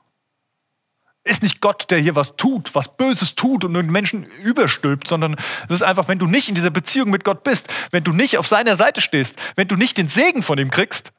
ist 1.24 1.42
nicht 1.42 1.60
Gott, 1.60 1.90
der 1.90 1.98
hier 1.98 2.16
was 2.16 2.36
tut, 2.36 2.74
was 2.74 2.96
Böses 2.96 3.34
tut 3.34 3.64
und 3.64 3.76
einen 3.76 3.92
Menschen 3.92 4.24
überstülpt, 4.42 5.06
sondern 5.06 5.36
es 5.68 5.76
ist 5.76 5.82
einfach, 5.82 6.08
wenn 6.08 6.18
du 6.18 6.26
nicht 6.26 6.48
in 6.48 6.54
dieser 6.54 6.70
Beziehung 6.70 7.10
mit 7.10 7.24
Gott 7.24 7.44
bist, 7.44 7.72
wenn 7.92 8.02
du 8.02 8.12
nicht 8.12 8.38
auf 8.38 8.46
seiner 8.46 8.76
Seite 8.76 9.00
stehst, 9.00 9.36
wenn 9.54 9.68
du 9.68 9.76
nicht 9.76 9.96
den 9.98 10.08
Segen 10.08 10.42
von 10.42 10.58
ihm 10.58 10.70
kriegst, 10.70 11.12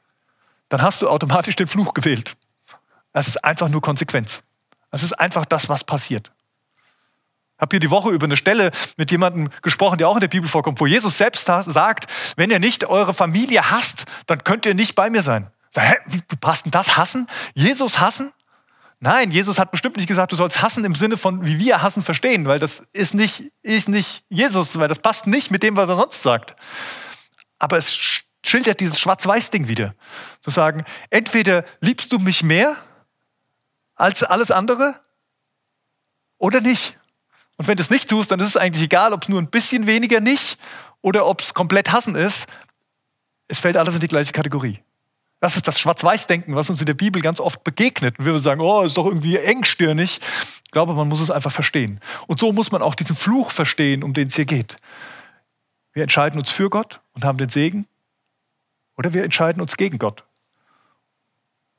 dann 0.68 0.82
hast 0.82 1.00
du 1.00 1.08
automatisch 1.08 1.56
den 1.56 1.66
Fluch 1.66 1.94
gewählt. 1.94 2.36
Das 3.12 3.28
ist 3.28 3.44
einfach 3.44 3.68
nur 3.68 3.80
Konsequenz. 3.80 4.42
Das 4.90 5.02
ist 5.02 5.12
einfach 5.14 5.44
das, 5.44 5.68
was 5.68 5.84
passiert. 5.84 6.30
Ich 7.56 7.62
habe 7.62 7.74
hier 7.74 7.80
die 7.80 7.90
Woche 7.90 8.10
über 8.10 8.26
eine 8.26 8.36
Stelle 8.36 8.72
mit 8.96 9.10
jemandem 9.10 9.48
gesprochen, 9.62 9.96
der 9.96 10.08
auch 10.08 10.16
in 10.16 10.20
der 10.20 10.28
Bibel 10.28 10.48
vorkommt, 10.48 10.80
wo 10.80 10.86
Jesus 10.86 11.16
selbst 11.16 11.46
sagt, 11.46 12.10
wenn 12.36 12.50
ihr 12.50 12.58
nicht 12.58 12.84
eure 12.84 13.14
Familie 13.14 13.70
hasst, 13.70 14.04
dann 14.26 14.44
könnt 14.44 14.66
ihr 14.66 14.74
nicht 14.74 14.96
bei 14.96 15.08
mir 15.08 15.22
sein. 15.22 15.50
Hä, 15.76 15.96
wie 16.06 16.20
passt 16.40 16.66
denn 16.66 16.72
das? 16.72 16.96
Hassen? 16.96 17.26
Jesus 17.54 18.00
hassen? 18.00 18.32
Nein, 19.04 19.30
Jesus 19.30 19.58
hat 19.58 19.70
bestimmt 19.70 19.98
nicht 19.98 20.06
gesagt, 20.06 20.32
du 20.32 20.36
sollst 20.36 20.62
hassen 20.62 20.82
im 20.82 20.94
Sinne 20.94 21.18
von, 21.18 21.44
wie 21.44 21.58
wir 21.58 21.82
hassen 21.82 22.02
verstehen, 22.02 22.46
weil 22.46 22.58
das 22.58 22.88
ist 22.94 23.12
nicht, 23.12 23.52
ist 23.60 23.86
nicht 23.86 24.24
Jesus, 24.30 24.78
weil 24.78 24.88
das 24.88 24.98
passt 24.98 25.26
nicht 25.26 25.50
mit 25.50 25.62
dem, 25.62 25.76
was 25.76 25.90
er 25.90 25.96
sonst 25.96 26.22
sagt. 26.22 26.56
Aber 27.58 27.76
es 27.76 27.94
schildert 28.42 28.80
dieses 28.80 28.98
Schwarz-Weiß-Ding 28.98 29.68
wieder. 29.68 29.94
Zu 30.40 30.48
sagen, 30.48 30.86
entweder 31.10 31.66
liebst 31.80 32.12
du 32.12 32.18
mich 32.18 32.42
mehr 32.42 32.78
als 33.94 34.22
alles 34.22 34.50
andere 34.50 34.98
oder 36.38 36.62
nicht. 36.62 36.98
Und 37.58 37.68
wenn 37.68 37.76
du 37.76 37.82
es 37.82 37.90
nicht 37.90 38.08
tust, 38.08 38.30
dann 38.30 38.40
ist 38.40 38.46
es 38.46 38.56
eigentlich 38.56 38.84
egal, 38.84 39.12
ob 39.12 39.24
es 39.24 39.28
nur 39.28 39.38
ein 39.38 39.50
bisschen 39.50 39.86
weniger 39.86 40.20
nicht 40.20 40.58
oder 41.02 41.26
ob 41.26 41.42
es 41.42 41.52
komplett 41.52 41.92
hassen 41.92 42.14
ist. 42.14 42.46
Es 43.48 43.60
fällt 43.60 43.76
alles 43.76 43.92
in 43.92 44.00
die 44.00 44.08
gleiche 44.08 44.32
Kategorie. 44.32 44.82
Das 45.44 45.56
ist 45.56 45.68
das 45.68 45.78
Schwarz-Weiß-Denken, 45.78 46.56
was 46.56 46.70
uns 46.70 46.80
in 46.80 46.86
der 46.86 46.94
Bibel 46.94 47.20
ganz 47.20 47.38
oft 47.38 47.64
begegnet. 47.64 48.18
Und 48.18 48.24
wir 48.24 48.38
sagen, 48.38 48.62
oh, 48.62 48.80
ist 48.80 48.96
doch 48.96 49.04
irgendwie 49.04 49.36
engstirnig. 49.36 50.18
Ich 50.64 50.70
glaube, 50.70 50.94
man 50.94 51.06
muss 51.06 51.20
es 51.20 51.30
einfach 51.30 51.52
verstehen. 51.52 52.00
Und 52.26 52.40
so 52.40 52.50
muss 52.54 52.72
man 52.72 52.80
auch 52.80 52.94
diesen 52.94 53.14
Fluch 53.14 53.50
verstehen, 53.50 54.02
um 54.02 54.14
den 54.14 54.28
es 54.28 54.36
hier 54.36 54.46
geht. 54.46 54.78
Wir 55.92 56.02
entscheiden 56.02 56.40
uns 56.40 56.50
für 56.50 56.70
Gott 56.70 57.02
und 57.12 57.26
haben 57.26 57.36
den 57.36 57.50
Segen 57.50 57.86
oder 58.96 59.12
wir 59.12 59.22
entscheiden 59.22 59.60
uns 59.60 59.76
gegen 59.76 59.98
Gott. 59.98 60.24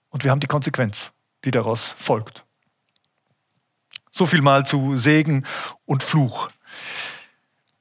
Und 0.09 0.23
wir 0.23 0.29
haben 0.29 0.41
die 0.41 0.45
Konsequenz, 0.45 1.11
die 1.43 1.49
daraus 1.49 1.95
folgt. 1.97 2.45
So 4.11 4.27
viel 4.27 4.43
mal 4.43 4.63
zu 4.63 4.95
Segen 4.95 5.43
und 5.85 6.03
Fluch. 6.03 6.49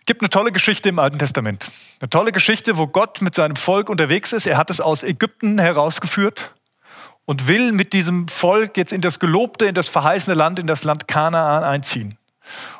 Gibt 0.06 0.20
eine 0.20 0.30
tolle 0.30 0.52
Geschichte 0.52 0.90
im 0.90 0.98
Alten 0.98 1.18
Testament. 1.18 1.66
Eine 2.00 2.10
tolle 2.10 2.32
Geschichte, 2.32 2.76
wo 2.76 2.86
Gott 2.86 3.22
mit 3.22 3.34
seinem 3.34 3.56
Volk 3.56 3.88
unterwegs 3.88 4.32
ist. 4.32 4.46
Er 4.46 4.58
hat 4.58 4.70
es 4.70 4.80
aus 4.80 5.02
Ägypten 5.02 5.58
herausgeführt 5.58 6.54
und 7.24 7.48
will 7.48 7.72
mit 7.72 7.92
diesem 7.92 8.28
Volk 8.28 8.76
jetzt 8.76 8.92
in 8.92 9.00
das 9.00 9.18
gelobte, 9.18 9.64
in 9.64 9.74
das 9.74 9.88
verheißene 9.88 10.34
Land, 10.34 10.58
in 10.58 10.66
das 10.66 10.84
Land 10.84 11.08
Kanaan 11.08 11.64
einziehen. 11.64 12.18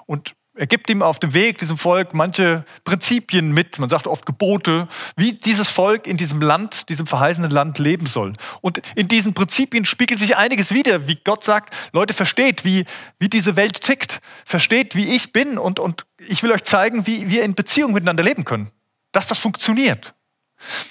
Und 0.06 0.34
er 0.56 0.66
gibt 0.68 0.88
ihm 0.88 1.02
auf 1.02 1.18
dem 1.18 1.34
Weg, 1.34 1.58
diesem 1.58 1.76
Volk, 1.76 2.14
manche 2.14 2.64
Prinzipien 2.84 3.50
mit, 3.50 3.80
man 3.80 3.88
sagt 3.88 4.06
oft 4.06 4.24
Gebote, 4.24 4.86
wie 5.16 5.32
dieses 5.32 5.68
Volk 5.68 6.06
in 6.06 6.16
diesem 6.16 6.40
Land, 6.40 6.88
diesem 6.88 7.08
verheißenen 7.08 7.50
Land 7.50 7.78
leben 7.80 8.06
soll. 8.06 8.34
Und 8.60 8.80
in 8.94 9.08
diesen 9.08 9.34
Prinzipien 9.34 9.84
spiegelt 9.84 10.20
sich 10.20 10.36
einiges 10.36 10.72
wieder, 10.72 11.08
wie 11.08 11.18
Gott 11.24 11.42
sagt, 11.42 11.74
Leute, 11.92 12.14
versteht, 12.14 12.64
wie, 12.64 12.84
wie 13.18 13.28
diese 13.28 13.56
Welt 13.56 13.80
tickt, 13.80 14.20
versteht, 14.44 14.94
wie 14.94 15.16
ich 15.16 15.32
bin 15.32 15.58
und, 15.58 15.80
und 15.80 16.06
ich 16.18 16.44
will 16.44 16.52
euch 16.52 16.62
zeigen, 16.62 17.06
wie 17.06 17.28
wir 17.28 17.42
in 17.42 17.56
Beziehung 17.56 17.92
miteinander 17.92 18.22
leben 18.22 18.44
können, 18.44 18.70
dass 19.10 19.26
das 19.26 19.40
funktioniert. 19.40 20.14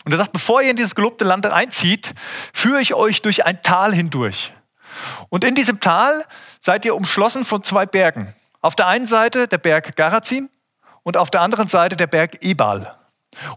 Und 0.03 0.11
er 0.11 0.17
sagt, 0.17 0.33
bevor 0.33 0.61
ihr 0.61 0.71
in 0.71 0.75
dieses 0.75 0.93
gelobte 0.93 1.23
Land 1.23 1.45
einzieht, 1.45 2.13
führe 2.53 2.81
ich 2.81 2.93
euch 2.93 3.21
durch 3.21 3.45
ein 3.45 3.61
Tal 3.61 3.93
hindurch. 3.93 4.51
Und 5.29 5.45
in 5.45 5.55
diesem 5.55 5.79
Tal 5.79 6.25
seid 6.59 6.83
ihr 6.83 6.95
umschlossen 6.95 7.45
von 7.45 7.63
zwei 7.63 7.85
Bergen. 7.85 8.33
Auf 8.63 8.75
der 8.75 8.87
einen 8.87 9.05
Seite 9.05 9.47
der 9.49 9.57
Berg 9.57 9.95
Garazim 9.97 10.49
und 11.03 11.17
auf 11.17 11.29
der 11.29 11.41
anderen 11.41 11.67
Seite 11.67 11.97
der 11.97 12.07
Berg 12.07 12.43
Ebal. 12.43 12.97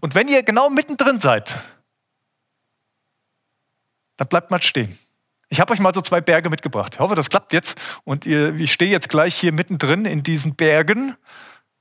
Und 0.00 0.16
wenn 0.16 0.26
ihr 0.26 0.42
genau 0.42 0.68
mittendrin 0.68 1.20
seid, 1.20 1.56
dann 4.16 4.26
bleibt 4.26 4.50
mal 4.50 4.60
stehen. 4.60 4.98
Ich 5.48 5.60
habe 5.60 5.72
euch 5.72 5.78
mal 5.78 5.94
so 5.94 6.00
zwei 6.00 6.20
Berge 6.20 6.50
mitgebracht. 6.50 6.94
Ich 6.94 7.00
hoffe, 7.00 7.14
das 7.14 7.30
klappt 7.30 7.52
jetzt. 7.52 7.78
Und 8.02 8.26
ihr, 8.26 8.56
ich 8.56 8.72
stehe 8.72 8.90
jetzt 8.90 9.08
gleich 9.08 9.36
hier 9.36 9.52
mittendrin 9.52 10.06
in 10.06 10.24
diesen 10.24 10.56
Bergen. 10.56 11.14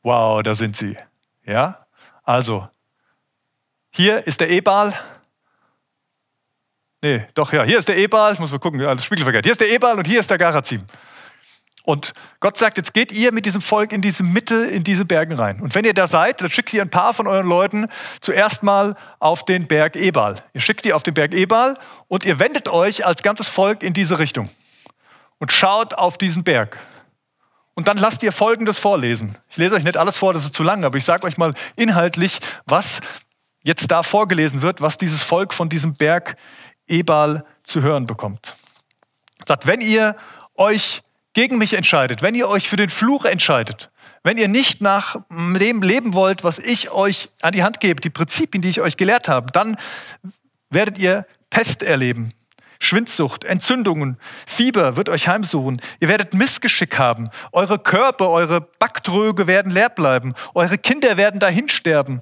Wow, 0.04 0.44
da 0.44 0.54
sind 0.54 0.78
sie. 0.78 0.96
Ja, 1.46 1.80
also 2.24 2.70
hier 3.90 4.28
ist 4.28 4.40
der 4.40 4.52
Ebal. 4.52 4.94
Nee, 7.02 7.28
doch, 7.34 7.52
ja, 7.54 7.64
hier 7.64 7.80
ist 7.80 7.88
der 7.88 7.98
Ebal. 7.98 8.34
Ich 8.34 8.40
muss 8.40 8.52
mal 8.52 8.60
gucken, 8.60 8.80
alles 8.82 9.04
spiegelverkehrt. 9.04 9.46
Hier 9.46 9.54
ist 9.54 9.62
der 9.62 9.72
Ebal 9.72 9.98
und 9.98 10.06
hier 10.06 10.20
ist 10.20 10.30
der 10.30 10.38
Garazim. 10.38 10.86
Und 11.86 12.14
Gott 12.40 12.58
sagt, 12.58 12.78
jetzt 12.78 12.94
geht 12.96 13.12
ihr 13.12 13.32
mit 13.32 13.46
diesem 13.46 13.62
Volk 13.62 13.94
in 13.94 14.02
diese 14.02 14.24
Mitte, 14.24 14.66
in 14.66 14.84
diese 14.84 15.06
Bergen 15.06 15.36
rein. 15.36 15.62
Und 15.62 15.76
wenn 15.76 15.86
ihr 15.86 15.94
da 15.94 16.08
seid, 16.08 16.42
dann 16.42 16.50
schickt 16.50 16.74
ihr 16.74 16.82
ein 16.82 16.90
paar 16.90 17.14
von 17.14 17.28
euren 17.28 17.48
Leuten 17.48 17.88
zuerst 18.22 18.64
mal 18.64 18.96
auf 19.20 19.46
den 19.46 19.68
Berg 19.68 19.96
Ebal. 19.96 20.44
Ihr 20.54 20.62
schickt 20.62 20.84
die 20.84 20.94
auf 20.94 21.04
den 21.04 21.14
Berg 21.14 21.34
Ebal 21.36 21.78
und 22.08 22.26
ihr 22.26 22.40
wendet 22.40 22.70
euch 22.70 23.06
als 23.06 23.22
ganzes 23.22 23.48
Volk 23.48 23.84
in 23.84 23.94
diese 23.94 24.18
Richtung 24.18 24.50
und 25.38 25.52
schaut 25.52 25.94
auf 25.94 26.18
diesen 26.18 26.44
Berg. 26.44 26.80
Und 27.76 27.88
dann 27.88 27.98
lasst 27.98 28.24
ihr 28.24 28.32
Folgendes 28.32 28.80
vorlesen. 28.80 29.38
Ich 29.50 29.58
lese 29.58 29.76
euch 29.76 29.84
nicht 29.84 29.98
alles 29.98 30.18
vor, 30.18 30.34
das 30.34 30.44
ist 30.44 30.56
zu 30.56 30.64
lang, 30.64 30.84
aber 30.86 30.98
ich 30.98 31.06
sage 31.06 31.28
euch 31.28 31.38
mal 31.38 31.54
inhaltlich, 31.76 32.40
was 32.66 33.00
jetzt 33.64 33.92
da 33.92 34.02
vorgelesen 34.02 34.64
wird, 34.64 34.82
was 34.82 34.98
dieses 34.98 35.22
Volk 35.22 35.54
von 35.54 35.70
diesem 35.70 35.94
Berg 35.94 36.36
Ebal 36.88 37.46
zu 37.64 37.84
hören 37.84 38.08
bekommt. 38.08 38.56
Sagt, 39.48 39.68
wenn 39.68 39.82
ihr 39.82 40.16
euch 40.56 41.04
gegen 41.36 41.60
mich 41.60 41.74
entscheidet, 41.74 42.24
wenn 42.24 42.34
ihr 42.34 42.48
euch 42.48 42.68
für 42.68 42.78
den 42.78 42.90
Fluch 42.90 43.26
entscheidet, 43.26 43.92
wenn 44.24 44.38
ihr 44.38 44.48
nicht 44.48 44.82
nach 44.82 45.18
dem 45.30 45.84
leben 45.84 46.16
wollt, 46.16 46.44
was 46.44 46.58
ich 46.58 46.90
euch 46.90 47.30
an 47.42 47.52
die 47.52 47.62
Hand 47.62 47.80
gebe, 47.80 48.02
die 48.02 48.10
Prinzipien, 48.10 48.64
die 48.64 48.70
ich 48.70 48.82
euch 48.82 48.98
gelehrt 48.98 49.28
habe, 49.28 49.52
dann 49.52 49.78
werdet 50.72 50.98
ihr 50.98 51.28
Pest 51.52 51.84
erleben. 51.84 52.32
Schwindsucht, 52.80 53.44
Entzündungen, 53.44 54.18
Fieber 54.48 54.96
wird 54.96 55.10
euch 55.10 55.28
heimsuchen. 55.28 55.82
Ihr 56.00 56.08
werdet 56.08 56.34
Missgeschick 56.34 56.98
haben. 56.98 57.30
Eure 57.52 57.80
Körper, 57.80 58.30
eure 58.30 58.62
Backtröge 58.62 59.48
werden 59.48 59.72
leer 59.72 59.90
bleiben. 59.90 60.34
Eure 60.54 60.78
Kinder 60.78 61.18
werden 61.18 61.40
dahin 61.40 61.70
sterben. 61.70 62.22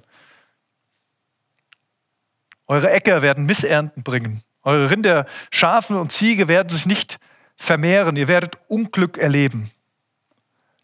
Eure 2.68 2.92
Äcker 2.92 3.22
werden 3.22 3.46
Missernten 3.46 4.04
bringen. 4.04 4.42
Eure 4.64 4.90
Rinder, 4.90 5.26
Schafe 5.52 6.00
und 6.00 6.12
Ziege 6.12 6.48
werden 6.48 6.70
sich 6.70 6.86
nicht 6.86 7.20
vermehren, 7.56 8.16
ihr 8.16 8.28
werdet 8.28 8.58
Unglück 8.68 9.18
erleben. 9.18 9.72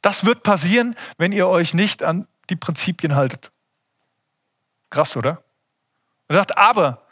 Das 0.02 0.26
wird 0.26 0.44
passieren, 0.44 0.96
wenn 1.18 1.32
ihr 1.32 1.48
euch 1.48 1.74
nicht 1.74 2.04
an 2.04 2.28
die 2.50 2.56
Prinzipien 2.56 3.16
haltet. 3.16 3.52
Krass, 4.90 5.18
oder? 5.18 5.44
Er 6.28 6.38
sagt, 6.38 6.58
aber 6.58 7.06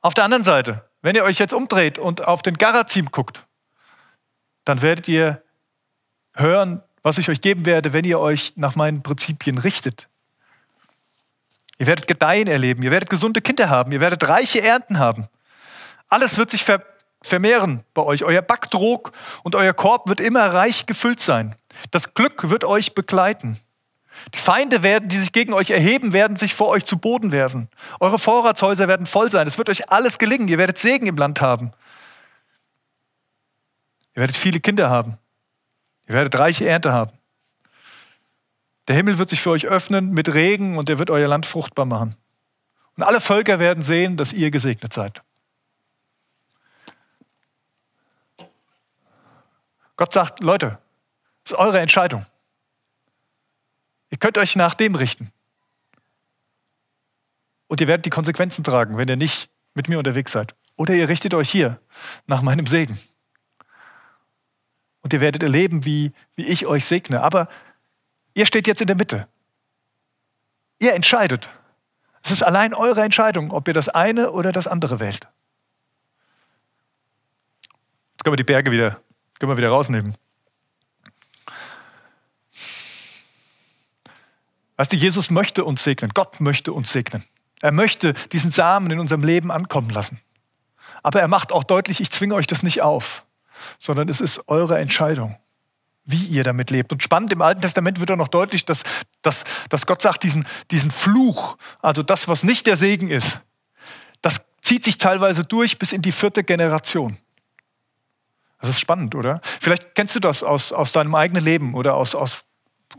auf 0.00 0.14
der 0.14 0.24
anderen 0.24 0.44
Seite, 0.44 0.84
wenn 1.02 1.16
ihr 1.16 1.24
euch 1.24 1.38
jetzt 1.38 1.52
umdreht 1.52 1.98
und 1.98 2.26
auf 2.26 2.42
den 2.42 2.54
Garazim 2.54 3.06
guckt, 3.06 3.46
dann 4.64 4.82
werdet 4.82 5.08
ihr 5.08 5.42
hören, 6.34 6.82
was 7.02 7.18
ich 7.18 7.28
euch 7.28 7.40
geben 7.40 7.66
werde, 7.66 7.92
wenn 7.92 8.04
ihr 8.04 8.20
euch 8.20 8.52
nach 8.56 8.76
meinen 8.76 9.02
Prinzipien 9.02 9.58
richtet. 9.58 10.08
Ihr 11.78 11.86
werdet 11.86 12.06
Gedeihen 12.06 12.46
erleben, 12.46 12.82
ihr 12.82 12.90
werdet 12.90 13.08
gesunde 13.08 13.40
Kinder 13.40 13.70
haben, 13.70 13.90
ihr 13.92 14.00
werdet 14.00 14.28
reiche 14.28 14.60
Ernten 14.60 14.98
haben. 14.98 15.26
Alles 16.08 16.36
wird 16.36 16.50
sich 16.50 16.64
ver 16.64 16.84
vermehren 17.22 17.84
bei 17.94 18.02
euch. 18.02 18.24
Euer 18.24 18.42
Backdruck 18.42 19.12
und 19.42 19.54
euer 19.54 19.72
Korb 19.72 20.08
wird 20.08 20.20
immer 20.20 20.46
reich 20.52 20.86
gefüllt 20.86 21.20
sein. 21.20 21.54
Das 21.90 22.14
Glück 22.14 22.50
wird 22.50 22.64
euch 22.64 22.94
begleiten. 22.94 23.58
Die 24.34 24.38
Feinde 24.38 24.82
werden, 24.82 25.08
die 25.08 25.18
sich 25.18 25.32
gegen 25.32 25.54
euch 25.54 25.70
erheben, 25.70 26.12
werden 26.12 26.36
sich 26.36 26.54
vor 26.54 26.68
euch 26.68 26.84
zu 26.84 26.98
Boden 26.98 27.32
werfen. 27.32 27.68
Eure 28.00 28.18
Vorratshäuser 28.18 28.88
werden 28.88 29.06
voll 29.06 29.30
sein. 29.30 29.46
Es 29.46 29.58
wird 29.58 29.70
euch 29.70 29.90
alles 29.90 30.18
gelingen. 30.18 30.48
Ihr 30.48 30.58
werdet 30.58 30.78
Segen 30.78 31.06
im 31.06 31.16
Land 31.16 31.40
haben. 31.40 31.72
Ihr 34.14 34.20
werdet 34.20 34.36
viele 34.36 34.60
Kinder 34.60 34.90
haben. 34.90 35.16
Ihr 36.06 36.14
werdet 36.14 36.38
reiche 36.38 36.68
Ernte 36.68 36.92
haben. 36.92 37.12
Der 38.88 38.96
Himmel 38.96 39.18
wird 39.18 39.28
sich 39.28 39.40
für 39.40 39.50
euch 39.50 39.66
öffnen 39.66 40.10
mit 40.10 40.34
Regen 40.34 40.76
und 40.76 40.88
er 40.90 40.98
wird 40.98 41.10
euer 41.10 41.28
Land 41.28 41.46
fruchtbar 41.46 41.86
machen. 41.86 42.16
Und 42.96 43.04
alle 43.04 43.20
Völker 43.20 43.58
werden 43.58 43.82
sehen, 43.82 44.16
dass 44.16 44.32
ihr 44.32 44.50
gesegnet 44.50 44.92
seid. 44.92 45.22
Gott 50.00 50.14
sagt, 50.14 50.40
Leute, 50.40 50.78
das 51.44 51.52
ist 51.52 51.58
eure 51.58 51.78
Entscheidung. 51.78 52.24
Ihr 54.08 54.16
könnt 54.16 54.38
euch 54.38 54.56
nach 54.56 54.72
dem 54.72 54.94
richten. 54.94 55.30
Und 57.66 57.82
ihr 57.82 57.86
werdet 57.86 58.06
die 58.06 58.10
Konsequenzen 58.10 58.64
tragen, 58.64 58.96
wenn 58.96 59.08
ihr 59.08 59.16
nicht 59.16 59.50
mit 59.74 59.90
mir 59.90 59.98
unterwegs 59.98 60.32
seid. 60.32 60.54
Oder 60.76 60.94
ihr 60.94 61.10
richtet 61.10 61.34
euch 61.34 61.50
hier 61.50 61.82
nach 62.26 62.40
meinem 62.40 62.66
Segen. 62.66 62.98
Und 65.02 65.12
ihr 65.12 65.20
werdet 65.20 65.42
erleben, 65.42 65.84
wie, 65.84 66.14
wie 66.34 66.46
ich 66.46 66.66
euch 66.66 66.86
segne. 66.86 67.22
Aber 67.22 67.46
ihr 68.32 68.46
steht 68.46 68.66
jetzt 68.66 68.80
in 68.80 68.86
der 68.86 68.96
Mitte. 68.96 69.28
Ihr 70.78 70.94
entscheidet. 70.94 71.50
Es 72.22 72.30
ist 72.30 72.42
allein 72.42 72.72
eure 72.72 73.02
Entscheidung, 73.02 73.50
ob 73.50 73.68
ihr 73.68 73.74
das 73.74 73.90
eine 73.90 74.30
oder 74.30 74.50
das 74.50 74.66
andere 74.66 74.98
wählt. 74.98 75.28
Jetzt 78.12 78.24
können 78.24 78.32
wir 78.32 78.38
die 78.38 78.44
Berge 78.44 78.70
wieder 78.70 79.02
können 79.40 79.50
wir 79.50 79.56
wieder 79.56 79.70
rausnehmen. 79.70 80.14
Weißt 84.76 84.92
du, 84.92 84.96
Jesus 84.96 85.30
möchte 85.30 85.64
uns 85.64 85.82
segnen. 85.82 86.12
Gott 86.14 86.40
möchte 86.40 86.72
uns 86.72 86.92
segnen. 86.92 87.24
Er 87.62 87.72
möchte 87.72 88.12
diesen 88.32 88.50
Samen 88.50 88.90
in 88.90 89.00
unserem 89.00 89.22
Leben 89.22 89.50
ankommen 89.50 89.90
lassen. 89.90 90.20
Aber 91.02 91.20
er 91.20 91.28
macht 91.28 91.52
auch 91.52 91.64
deutlich, 91.64 92.00
ich 92.00 92.10
zwinge 92.10 92.34
euch 92.34 92.46
das 92.46 92.62
nicht 92.62 92.82
auf, 92.82 93.24
sondern 93.78 94.08
es 94.08 94.20
ist 94.20 94.48
eure 94.48 94.78
Entscheidung, 94.78 95.38
wie 96.04 96.24
ihr 96.24 96.44
damit 96.44 96.70
lebt. 96.70 96.92
Und 96.92 97.02
spannend, 97.02 97.32
im 97.32 97.42
Alten 97.42 97.62
Testament 97.62 97.98
wird 97.98 98.10
auch 98.10 98.16
noch 98.16 98.28
deutlich, 98.28 98.66
dass, 98.66 98.82
dass, 99.22 99.44
dass 99.70 99.86
Gott 99.86 100.02
sagt, 100.02 100.22
diesen, 100.22 100.46
diesen 100.70 100.90
Fluch, 100.90 101.56
also 101.80 102.02
das, 102.02 102.28
was 102.28 102.42
nicht 102.42 102.66
der 102.66 102.76
Segen 102.76 103.08
ist, 103.08 103.40
das 104.20 104.44
zieht 104.60 104.84
sich 104.84 104.98
teilweise 104.98 105.44
durch 105.44 105.78
bis 105.78 105.92
in 105.92 106.02
die 106.02 106.12
vierte 106.12 106.44
Generation. 106.44 107.16
Das 108.60 108.70
ist 108.70 108.80
spannend, 108.80 109.14
oder? 109.14 109.40
Vielleicht 109.60 109.94
kennst 109.94 110.14
du 110.14 110.20
das 110.20 110.42
aus, 110.42 110.72
aus 110.72 110.92
deinem 110.92 111.14
eigenen 111.14 111.42
Leben 111.42 111.74
oder 111.74 111.94
aus, 111.94 112.14
aus, 112.14 112.44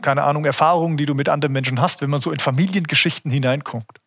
keine 0.00 0.24
Ahnung, 0.24 0.44
Erfahrungen, 0.44 0.96
die 0.96 1.06
du 1.06 1.14
mit 1.14 1.28
anderen 1.28 1.52
Menschen 1.52 1.80
hast, 1.80 2.02
wenn 2.02 2.10
man 2.10 2.20
so 2.20 2.32
in 2.32 2.40
Familiengeschichten 2.40 3.30
hineinguckt. 3.30 4.00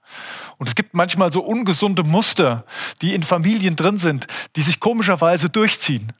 Und 0.57 0.67
es 0.67 0.75
gibt 0.75 0.93
manchmal 0.93 1.31
so 1.31 1.41
ungesunde 1.41 2.03
Muster, 2.03 2.65
die 3.01 3.13
in 3.13 3.23
Familien 3.23 3.75
drin 3.75 3.97
sind, 3.97 4.27
die 4.55 4.61
sich 4.61 4.79
komischerweise 4.79 5.49
durchziehen, 5.49 6.11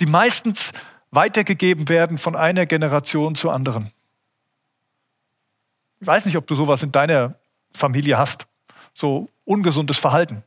die 0.00 0.06
meistens 0.06 0.72
weitergegeben 1.10 1.88
werden 1.88 2.18
von 2.18 2.36
einer 2.36 2.66
Generation 2.66 3.34
zur 3.34 3.54
anderen. 3.54 3.90
Ich 6.00 6.06
weiß 6.06 6.26
nicht, 6.26 6.36
ob 6.36 6.46
du 6.46 6.54
sowas 6.54 6.82
in 6.82 6.92
deiner 6.92 7.36
Familie 7.74 8.18
hast, 8.18 8.46
so 8.92 9.30
ungesundes 9.44 9.98
Verhalten 9.98 10.44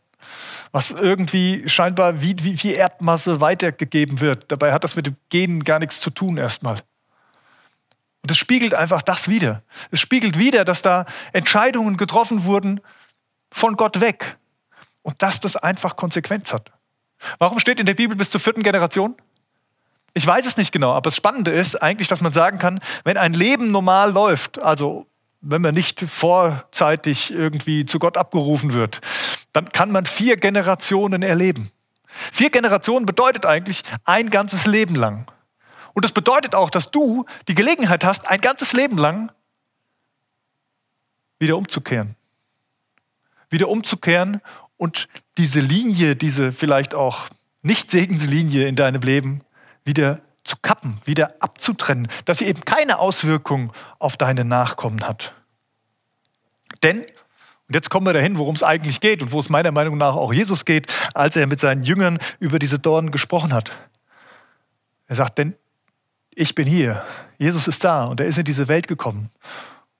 was 0.72 0.92
irgendwie 0.92 1.68
scheinbar 1.68 2.22
wie, 2.22 2.36
wie, 2.42 2.62
wie 2.63 2.74
Erdmasse 2.74 3.42
weitergegeben 3.42 4.22
wird. 4.22 4.51
Dabei 4.51 4.74
hat 4.74 4.84
das 4.84 4.96
mit 4.96 5.06
dem 5.06 5.16
Genen 5.30 5.63
gar 5.63 5.80
nichts 5.80 6.00
zu 6.00 6.10
tun 6.10 6.38
erstmal. 6.38 6.78
Und 8.22 8.30
es 8.30 8.38
spiegelt 8.38 8.74
einfach 8.74 9.01
das 9.01 9.28
wieder. 9.28 9.63
Es 9.90 10.00
spiegelt 10.00 10.38
wieder, 10.38 10.63
dass 10.63 10.82
da 10.82 11.06
Entscheidungen 11.34 11.98
getroffen 11.98 12.46
wurden 12.46 12.80
von 13.51 13.75
Gott 13.75 14.00
weg. 14.00 14.38
Und 15.01 15.22
dass 15.22 15.40
das 15.40 15.58
einfach 15.58 15.96
Konsequenz 15.96 16.54
hat. 16.54 16.72
Warum 17.40 17.60
steht 17.60 17.80
in 17.80 17.86
der 17.86 17.96
Bibel 17.96 18.16
bis 18.16 18.30
zur 18.30 18.40
vierten 18.40 18.63
Generation? 18.63 19.16
Ich 20.13 20.25
weiß 20.28 20.46
es 20.46 20.58
nicht 20.58 20.72
genau, 20.72 20.92
aber 20.92 21.08
das 21.08 21.16
Spannende 21.16 21.51
ist 21.51 21.82
eigentlich, 21.82 22.08
dass 22.08 22.22
man 22.22 22.34
sagen 22.34 22.60
kann, 22.60 22.82
wenn 23.04 23.18
ein 23.18 23.34
Leben 23.34 23.72
normal 23.72 24.12
läuft, 24.12 24.60
also 24.60 25.08
wenn 25.41 25.62
man 25.62 25.74
nicht 25.74 26.00
vorzeitig 26.01 27.31
irgendwie 27.31 27.86
zu 27.86 28.00
Gott 28.00 28.17
abgerufen 28.17 28.74
wird, 28.74 29.01
dann 29.53 29.71
kann 29.71 29.91
man 29.91 30.05
vier 30.05 30.38
Generationen 30.38 31.24
erleben. 31.24 31.71
Vier 32.05 32.50
Generationen 32.50 33.05
bedeutet 33.05 33.45
eigentlich 33.45 33.83
ein 34.05 34.29
ganzes 34.29 34.65
Leben 34.65 34.95
lang. 34.95 35.29
Und 35.93 36.05
das 36.05 36.12
bedeutet 36.12 36.55
auch, 36.55 36.69
dass 36.69 36.91
du 36.91 37.25
die 37.48 37.55
Gelegenheit 37.55 38.03
hast, 38.03 38.27
ein 38.29 38.39
ganzes 38.39 38.74
Leben 38.74 38.98
lang 38.98 39.31
wieder 41.39 41.57
umzukehren. 41.57 42.15
Wieder 43.50 43.67
umzukehren 43.67 44.41
und 44.77 45.10
diese 45.38 45.60
Linie, 45.60 46.15
diese 46.15 46.51
vielleicht 46.51 46.93
auch 46.93 47.27
Nicht-Segenslinie 47.62 48.67
in 48.67 48.75
deinem 48.75 49.01
Leben 49.01 49.41
wieder 49.83 50.21
zu 50.51 50.58
kappen, 50.62 51.00
wieder 51.05 51.36
abzutrennen, 51.39 52.10
dass 52.25 52.39
sie 52.39 52.46
eben 52.46 52.65
keine 52.65 53.00
Auswirkung 53.00 53.72
auf 54.00 54.17
deine 54.17 54.43
Nachkommen 54.43 55.08
hat. 55.08 55.34
Denn, 56.84 57.01
und 57.01 57.75
jetzt 57.75 57.89
kommen 57.89 58.05
wir 58.05 58.12
dahin, 58.12 58.38
worum 58.38 58.55
es 58.55 58.63
eigentlich 58.63 59.00
geht 59.00 59.22
und 59.22 59.31
wo 59.31 59.39
es 59.39 59.48
meiner 59.48 59.72
Meinung 59.72 59.98
nach 59.98 60.15
auch 60.15 60.34
Jesus 60.34 60.65
geht, 60.65 60.91
als 61.13 61.38
er 61.38 61.48
mit 61.48 61.62
seinen 61.62 61.84
Jüngern 61.84 62.20
über 62.41 62.60
diese 62.60 62.79
Dornen 62.79 63.12
gesprochen 63.12 63.53
hat. 63.53 63.72
Er 65.08 65.15
sagt, 65.15 65.38
denn 65.38 65.55
ich 66.36 66.53
bin 66.53 66.67
hier, 66.67 67.05
Jesus 67.38 67.70
ist 67.70 67.84
da 67.86 68.03
und 68.03 68.20
er 68.20 68.25
ist 68.25 68.38
in 68.38 68.43
diese 68.43 68.67
Welt 68.67 68.89
gekommen 68.89 69.29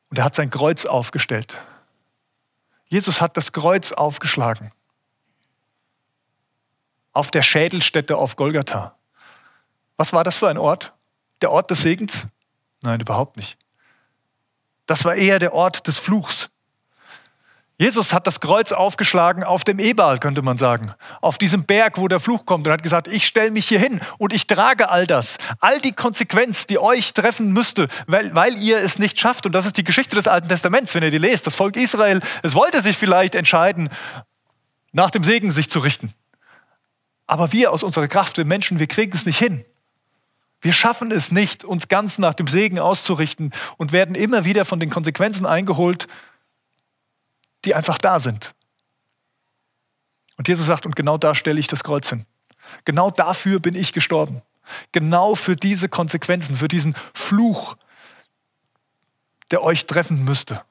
und 0.10 0.18
er 0.18 0.26
hat 0.26 0.36
sein 0.36 0.50
Kreuz 0.50 0.86
aufgestellt. 0.86 1.58
Jesus 2.90 3.22
hat 3.22 3.38
das 3.38 3.54
Kreuz 3.54 3.94
aufgeschlagen 3.94 4.74
auf 7.14 7.32
der 7.32 7.42
Schädelstätte 7.42 8.18
auf 8.18 8.36
Golgatha. 8.36 8.96
Was 10.02 10.14
war 10.14 10.24
das 10.24 10.40
für 10.40 10.50
ein 10.50 10.58
Ort? 10.58 10.96
Der 11.44 11.52
Ort 11.52 11.70
des 11.70 11.84
Segens? 11.84 12.26
Nein, 12.82 13.02
überhaupt 13.02 13.38
nicht. 13.38 13.56
Das 14.88 15.06
war 15.06 15.14
eher 15.14 15.38
der 15.38 15.54
Ort 15.54 15.86
des 15.86 16.00
Fluchs. 16.00 16.50
Jesus 17.78 18.12
hat 18.12 18.26
das 18.26 18.40
Kreuz 18.40 18.72
aufgeschlagen 18.72 19.44
auf 19.44 19.64
dem 19.64 19.78
Ebal, 19.78 20.18
könnte 20.18 20.42
man 20.42 20.58
sagen, 20.58 20.92
auf 21.22 21.38
diesem 21.38 21.66
Berg, 21.66 22.00
wo 22.00 22.08
der 22.08 22.20
Fluch 22.20 22.48
kommt 22.48 22.66
und 22.66 22.74
hat 22.74 22.82
gesagt, 22.82 23.10
ich 23.10 23.28
stelle 23.28 23.52
mich 23.52 23.68
hier 23.68 23.78
hin 23.78 24.02
und 24.18 24.34
ich 24.34 24.48
trage 24.48 24.90
all 24.90 25.06
das, 25.06 25.38
all 25.60 25.80
die 25.80 25.92
Konsequenz, 25.92 26.66
die 26.66 26.80
euch 26.80 27.14
treffen 27.14 27.52
müsste, 27.52 27.88
weil, 28.08 28.34
weil 28.34 28.58
ihr 28.58 28.80
es 28.80 28.98
nicht 28.98 29.20
schafft. 29.20 29.46
Und 29.46 29.52
das 29.52 29.68
ist 29.68 29.78
die 29.78 29.84
Geschichte 29.84 30.16
des 30.16 30.28
Alten 30.28 30.48
Testaments, 30.48 30.96
wenn 30.96 31.04
ihr 31.04 31.12
die 31.12 31.20
lest. 31.20 31.46
Das 31.46 31.56
Volk 31.56 31.76
Israel, 31.76 32.22
es 32.42 32.56
wollte 32.56 32.82
sich 32.82 32.98
vielleicht 32.98 33.36
entscheiden, 33.36 33.88
nach 34.94 35.12
dem 35.12 35.24
Segen 35.24 35.52
sich 35.52 35.70
zu 35.70 35.78
richten. 35.78 36.12
Aber 37.28 37.52
wir 37.52 37.72
aus 37.72 37.84
unserer 37.84 38.08
Kraft, 38.08 38.38
wir 38.38 38.46
Menschen, 38.46 38.80
wir 38.80 38.88
kriegen 38.88 39.14
es 39.14 39.28
nicht 39.28 39.38
hin. 39.38 39.64
Wir 40.62 40.74
schaffen 40.74 41.12
es 41.12 41.32
nicht, 41.32 41.64
uns 41.64 41.88
ganz 41.88 42.20
nach 42.20 42.36
dem 42.36 42.48
Segen 42.48 42.80
auszurichten 42.80 43.52
und 43.78 43.92
werden 43.92 44.14
immer 44.14 44.46
wieder 44.46 44.64
von 44.64 44.80
den 44.80 44.92
Konsequenzen 44.92 45.48
eingeholt, 45.48 46.08
die 47.66 47.74
einfach 47.74 47.98
da 47.98 48.20
sind. 48.20 48.54
Und 50.38 50.48
Jesus 50.48 50.68
sagt, 50.68 50.86
und 50.86 50.96
genau 50.96 51.18
da 51.18 51.34
stelle 51.36 51.60
ich 51.60 51.68
das 51.68 51.84
Kreuz 51.84 52.10
hin. 52.10 52.26
Genau 52.86 53.10
dafür 53.10 53.60
bin 53.60 53.76
ich 53.76 53.92
gestorben. 53.92 54.44
Genau 54.92 55.36
für 55.36 55.56
diese 55.56 55.90
Konsequenzen, 55.90 56.56
für 56.56 56.68
diesen 56.68 56.96
Fluch, 57.14 57.76
der 59.50 59.64
euch 59.64 59.88
treffen 59.88 60.24
müsste. 60.24 60.64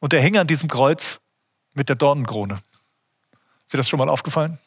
Und 0.00 0.12
er 0.12 0.20
hing 0.20 0.36
an 0.38 0.46
diesem 0.46 0.68
Kreuz 0.68 1.20
mit 1.74 1.88
der 1.88 1.96
Dornenkrone. 1.96 2.54
Ist 3.60 3.72
dir 3.72 3.78
das 3.78 3.88
schon 3.88 3.98
mal 3.98 4.08
aufgefallen? 4.08 4.58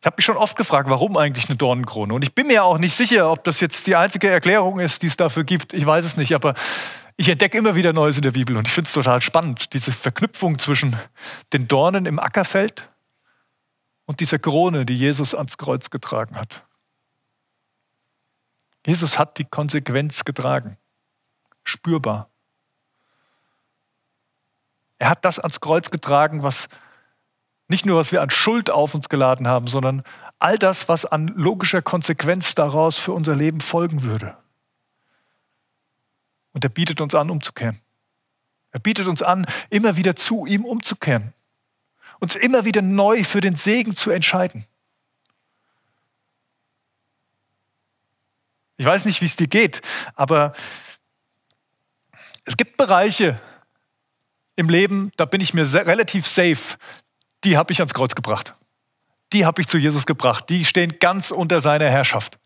Ich 0.00 0.06
habe 0.06 0.14
mich 0.16 0.24
schon 0.24 0.36
oft 0.36 0.56
gefragt, 0.56 0.88
warum 0.90 1.16
eigentlich 1.16 1.48
eine 1.48 1.56
Dornenkrone? 1.56 2.14
Und 2.14 2.22
ich 2.22 2.34
bin 2.34 2.46
mir 2.46 2.62
auch 2.62 2.78
nicht 2.78 2.96
sicher, 2.96 3.30
ob 3.32 3.42
das 3.42 3.60
jetzt 3.60 3.86
die 3.86 3.96
einzige 3.96 4.28
Erklärung 4.28 4.78
ist, 4.78 5.02
die 5.02 5.08
es 5.08 5.16
dafür 5.16 5.42
gibt. 5.42 5.72
Ich 5.72 5.84
weiß 5.84 6.04
es 6.04 6.16
nicht, 6.16 6.34
aber 6.34 6.54
ich 7.16 7.28
entdecke 7.28 7.58
immer 7.58 7.74
wieder 7.74 7.92
Neues 7.92 8.16
in 8.16 8.22
der 8.22 8.30
Bibel 8.30 8.56
und 8.56 8.68
ich 8.68 8.72
finde 8.72 8.86
es 8.86 8.94
total 8.94 9.20
spannend, 9.20 9.72
diese 9.72 9.90
Verknüpfung 9.90 10.56
zwischen 10.58 10.96
den 11.52 11.66
Dornen 11.66 12.06
im 12.06 12.20
Ackerfeld 12.20 12.88
und 14.06 14.20
dieser 14.20 14.38
Krone, 14.38 14.86
die 14.86 14.94
Jesus 14.94 15.34
ans 15.34 15.58
Kreuz 15.58 15.90
getragen 15.90 16.36
hat. 16.36 16.64
Jesus 18.86 19.18
hat 19.18 19.36
die 19.38 19.44
Konsequenz 19.44 20.24
getragen, 20.24 20.78
spürbar. 21.64 22.30
Er 24.98 25.10
hat 25.10 25.24
das 25.24 25.40
ans 25.40 25.58
Kreuz 25.60 25.90
getragen, 25.90 26.44
was 26.44 26.68
nicht 27.68 27.84
nur, 27.86 27.98
was 27.98 28.12
wir 28.12 28.22
an 28.22 28.30
Schuld 28.30 28.70
auf 28.70 28.94
uns 28.94 29.08
geladen 29.08 29.46
haben, 29.46 29.66
sondern 29.66 30.02
all 30.38 30.58
das, 30.58 30.88
was 30.88 31.04
an 31.04 31.28
logischer 31.28 31.82
Konsequenz 31.82 32.54
daraus 32.54 32.96
für 32.96 33.12
unser 33.12 33.36
Leben 33.36 33.60
folgen 33.60 34.02
würde. 34.02 34.36
Und 36.52 36.64
er 36.64 36.70
bietet 36.70 37.00
uns 37.00 37.14
an, 37.14 37.30
umzukehren. 37.30 37.78
Er 38.70 38.80
bietet 38.80 39.06
uns 39.06 39.22
an, 39.22 39.46
immer 39.70 39.96
wieder 39.96 40.16
zu 40.16 40.46
ihm 40.46 40.64
umzukehren. 40.64 41.34
Uns 42.20 42.34
immer 42.34 42.64
wieder 42.64 42.82
neu 42.82 43.22
für 43.22 43.40
den 43.40 43.54
Segen 43.54 43.94
zu 43.94 44.10
entscheiden. 44.10 44.66
Ich 48.76 48.86
weiß 48.86 49.04
nicht, 49.04 49.20
wie 49.20 49.26
es 49.26 49.36
dir 49.36 49.48
geht, 49.48 49.82
aber 50.14 50.54
es 52.44 52.56
gibt 52.56 52.76
Bereiche 52.76 53.36
im 54.56 54.68
Leben, 54.68 55.12
da 55.16 55.24
bin 55.24 55.40
ich 55.40 55.52
mir 55.52 55.62
relativ 55.72 56.26
safe, 56.26 56.78
die 57.44 57.56
habe 57.56 57.72
ich 57.72 57.80
ans 57.80 57.94
Kreuz 57.94 58.14
gebracht. 58.14 58.54
Die 59.32 59.44
habe 59.44 59.60
ich 59.60 59.68
zu 59.68 59.78
Jesus 59.78 60.06
gebracht. 60.06 60.48
Die 60.48 60.64
stehen 60.64 60.98
ganz 61.00 61.30
unter 61.30 61.60
seiner 61.60 61.88
Herrschaft. 61.90 62.38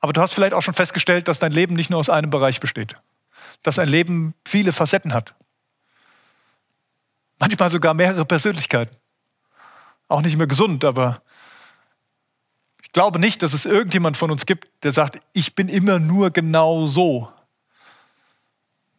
Aber 0.00 0.12
du 0.12 0.20
hast 0.20 0.34
vielleicht 0.34 0.54
auch 0.54 0.62
schon 0.62 0.74
festgestellt, 0.74 1.28
dass 1.28 1.38
dein 1.38 1.52
Leben 1.52 1.74
nicht 1.74 1.88
nur 1.88 2.00
aus 2.00 2.10
einem 2.10 2.30
Bereich 2.30 2.58
besteht. 2.58 2.94
Dass 3.62 3.78
ein 3.78 3.88
Leben 3.88 4.34
viele 4.46 4.72
Facetten 4.72 5.14
hat. 5.14 5.34
Manchmal 7.38 7.70
sogar 7.70 7.94
mehrere 7.94 8.24
Persönlichkeiten. 8.24 8.96
Auch 10.08 10.22
nicht 10.22 10.36
mehr 10.36 10.48
gesund, 10.48 10.84
aber 10.84 11.22
ich 12.82 12.90
glaube 12.92 13.18
nicht, 13.18 13.42
dass 13.42 13.52
es 13.52 13.64
irgendjemand 13.64 14.16
von 14.16 14.30
uns 14.30 14.44
gibt, 14.44 14.68
der 14.84 14.92
sagt, 14.92 15.18
ich 15.32 15.54
bin 15.54 15.68
immer 15.68 15.98
nur 15.98 16.30
genau 16.30 16.86
so. 16.86 17.32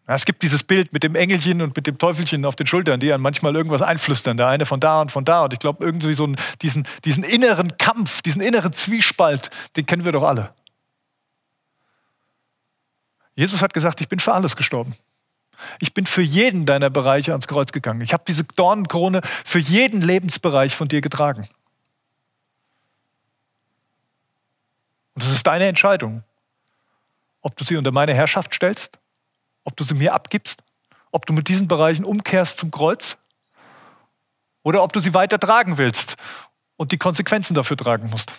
Es 0.06 0.26
gibt 0.26 0.44
dieses 0.44 0.64
Bild 0.64 0.92
mit 0.92 1.04
dem 1.04 1.16
Engelchen 1.16 1.62
und 1.62 1.76
mit 1.76 1.88
dem 1.88 1.98
Teufelchen 1.98 2.44
auf 2.44 2.58
den 2.58 2.68
Schultern, 2.68 3.00
die 3.00 3.14
einem 3.14 3.24
manchmal 3.24 3.56
irgendwas 3.56 3.82
einflüstern. 3.82 4.36
Der 4.36 4.48
eine 4.48 4.66
von 4.66 4.82
da 4.82 5.02
und 5.02 5.12
von 5.12 5.24
da. 5.24 5.46
Und 5.46 5.54
ich 5.54 5.60
glaube, 5.60 5.84
irgendwie 5.84 6.14
so 6.14 6.26
einen, 6.26 6.36
diesen, 6.62 6.86
diesen 7.06 7.24
inneren 7.24 7.78
Kampf, 7.78 8.22
diesen 8.22 8.42
inneren 8.42 8.74
Zwiespalt, 8.74 9.50
den 9.78 9.86
kennen 9.86 10.04
wir 10.04 10.12
doch 10.12 10.24
alle. 10.24 10.54
Jesus 13.36 13.62
hat 13.62 13.74
gesagt, 13.74 14.02
ich 14.02 14.10
bin 14.10 14.20
für 14.20 14.34
alles 14.34 14.58
gestorben. 14.58 14.94
Ich 15.80 15.94
bin 15.94 16.06
für 16.06 16.22
jeden 16.22 16.66
deiner 16.66 16.90
Bereiche 16.90 17.32
ans 17.32 17.48
Kreuz 17.48 17.72
gegangen. 17.72 18.02
Ich 18.02 18.12
habe 18.12 18.24
diese 18.28 18.44
Dornenkrone 18.44 19.22
für 19.46 19.60
jeden 19.60 20.02
Lebensbereich 20.02 20.76
von 20.76 20.90
dir 20.90 21.00
getragen. 21.00 21.48
Und 25.16 25.24
es 25.24 25.32
ist 25.32 25.48
deine 25.48 25.66
Entscheidung, 25.68 26.24
ob 27.42 27.56
du 27.56 27.64
sie 27.64 27.78
unter 27.78 27.92
meine 27.92 28.14
Herrschaft 28.14 28.54
stellst 28.54 29.00
ob 29.64 29.76
du 29.78 29.84
sie 29.84 29.94
mir 29.94 30.14
abgibst, 30.14 30.64
ob 31.12 31.26
du 31.26 31.34
mit 31.34 31.48
diesen 31.48 31.68
Bereichen 31.68 32.06
umkehrst 32.06 32.58
zum 32.58 32.72
Kreuz 32.72 33.18
oder 34.64 34.84
ob 34.84 34.94
du 34.94 35.00
sie 35.00 35.14
weiter 35.14 35.40
tragen 35.40 35.78
willst 35.78 36.16
und 36.76 36.92
die 36.92 36.98
Konsequenzen 36.98 37.54
dafür 37.54 37.78
tragen 37.78 38.10
musst. 38.10 38.34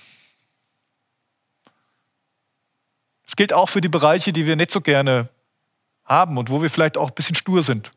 Es 3.27 3.37
gilt 3.37 3.53
auch 3.53 3.69
für 3.69 3.81
die 3.81 3.89
Bereiche, 3.89 4.33
die 4.33 4.47
wir 4.47 4.57
nicht 4.57 4.71
so 4.71 4.81
gerne 4.81 5.29
haben 6.05 6.37
und 6.37 6.51
wo 6.51 6.61
wir 6.63 6.71
vielleicht 6.71 6.97
auch 6.97 7.09
ein 7.09 7.15
bisschen 7.15 7.37
stur 7.37 7.63
sind. 7.63 7.91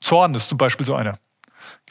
Zorn 0.00 0.34
ist 0.34 0.48
zum 0.48 0.58
Beispiel 0.58 0.84
so 0.84 0.94
einer. 0.94 1.18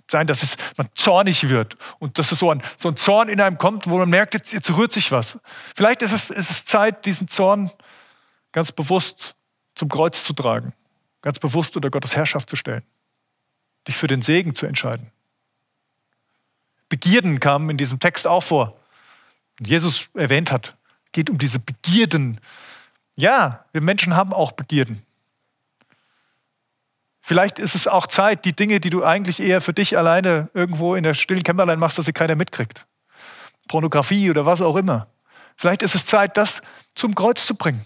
Sein, 0.10 0.28
dass 0.28 0.44
es, 0.44 0.56
man 0.78 0.90
zornig 0.94 1.50
wird 1.50 1.78
und 1.98 2.20
dass 2.20 2.32
es 2.32 2.40
so 2.40 2.52
ein, 2.52 2.62
so 2.78 2.90
ein 2.90 2.96
Zorn 2.96 3.30
in 3.30 3.42
einem 3.42 3.58
kommt, 3.58 3.90
wo 3.90 3.98
man 3.98 4.10
merkt, 4.10 4.34
jetzt, 4.34 4.54
jetzt 4.54 4.70
rührt 4.78 4.92
sich 4.92 5.12
was. 5.12 5.40
Vielleicht 5.76 6.02
ist 6.04 6.12
es, 6.12 6.30
ist 6.30 6.52
es 6.52 6.66
Zeit, 6.66 7.06
diesen 7.06 7.28
Zorn 7.28 7.72
ganz 8.52 8.72
bewusst 8.72 9.36
zum 9.76 9.90
Kreuz 9.90 10.24
zu 10.24 10.34
tragen, 10.34 10.74
ganz 11.22 11.40
bewusst 11.40 11.76
unter 11.76 11.90
Gottes 11.90 12.16
Herrschaft 12.16 12.50
zu 12.50 12.56
stellen, 12.56 12.84
dich 13.88 13.96
für 13.96 14.08
den 14.08 14.22
Segen 14.22 14.56
zu 14.56 14.66
entscheiden. 14.66 15.12
Begierden 16.90 17.40
kamen 17.40 17.70
in 17.70 17.78
diesem 17.78 18.00
Text 18.00 18.28
auch 18.28 18.44
vor. 18.44 18.78
Jesus 19.60 20.10
erwähnt 20.14 20.52
hat, 20.52 20.78
geht 21.12 21.30
um 21.30 21.38
diese 21.38 21.60
Begierden. 21.60 22.40
Ja, 23.16 23.66
wir 23.72 23.82
Menschen 23.82 24.16
haben 24.16 24.34
auch 24.34 24.52
Begierden. 24.52 25.04
Vielleicht 27.22 27.58
ist 27.58 27.74
es 27.74 27.88
auch 27.88 28.08
Zeit, 28.08 28.44
die 28.44 28.54
Dinge, 28.54 28.82
die 28.82 28.90
du 28.90 29.04
eigentlich 29.04 29.40
eher 29.40 29.62
für 29.62 29.74
dich 29.74 29.98
alleine 29.98 30.50
irgendwo 30.54 30.94
in 30.94 31.04
der 31.04 31.14
stillen 31.14 31.44
Kämmerlein 31.44 31.80
machst, 31.80 31.98
dass 31.98 32.06
sie 32.06 32.14
keiner 32.14 32.36
mitkriegt. 32.36 32.86
Pornografie 33.70 34.30
oder 34.30 34.46
was 34.46 34.62
auch 34.62 34.76
immer. 34.76 35.08
Vielleicht 35.56 35.84
ist 35.84 35.96
es 35.96 36.06
Zeit, 36.06 36.36
das 36.36 36.62
zum 36.96 37.16
Kreuz 37.16 37.46
zu 37.46 37.56
bringen. 37.56 37.86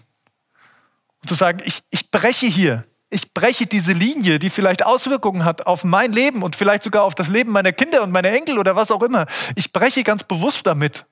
Und 1.20 1.28
zu 1.28 1.34
sagen, 1.34 1.60
ich, 1.64 1.82
ich 1.90 2.10
breche 2.10 2.46
hier, 2.46 2.84
ich 3.10 3.32
breche 3.32 3.66
diese 3.66 3.92
Linie, 3.92 4.38
die 4.38 4.50
vielleicht 4.50 4.84
Auswirkungen 4.84 5.44
hat 5.44 5.66
auf 5.66 5.82
mein 5.84 6.12
Leben 6.12 6.42
und 6.42 6.56
vielleicht 6.56 6.82
sogar 6.82 7.04
auf 7.04 7.14
das 7.14 7.28
Leben 7.28 7.52
meiner 7.52 7.72
Kinder 7.72 8.02
und 8.02 8.10
meiner 8.10 8.30
Enkel 8.30 8.58
oder 8.58 8.76
was 8.76 8.90
auch 8.90 9.02
immer. 9.02 9.26
Ich 9.56 9.72
breche 9.72 10.04
ganz 10.04 10.24
bewusst 10.24 10.66
damit 10.66 11.06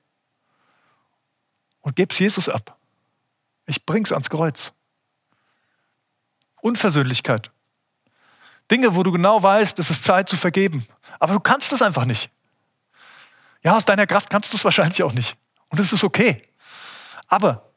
und 1.81 1.95
gebe 1.95 2.13
es 2.13 2.19
Jesus 2.19 2.49
ab. 2.49 2.77
Ich 3.65 3.85
bring's 3.85 4.11
ans 4.11 4.29
Kreuz. 4.29 4.73
Unversöhnlichkeit. 6.61 7.51
Dinge, 8.69 8.95
wo 8.95 9.03
du 9.03 9.11
genau 9.11 9.41
weißt, 9.41 9.79
es 9.79 9.89
ist 9.89 10.03
Zeit 10.03 10.29
zu 10.29 10.37
vergeben. 10.37 10.85
Aber 11.19 11.33
du 11.33 11.39
kannst 11.39 11.71
es 11.71 11.81
einfach 11.81 12.05
nicht. 12.05 12.29
Ja, 13.63 13.75
aus 13.75 13.85
deiner 13.85 14.05
Kraft 14.05 14.29
kannst 14.29 14.53
du 14.53 14.57
es 14.57 14.63
wahrscheinlich 14.63 15.01
auch 15.03 15.13
nicht. 15.13 15.35
Und 15.69 15.79
es 15.79 15.93
ist 15.93 16.03
okay. 16.03 16.43
Aber 17.27 17.71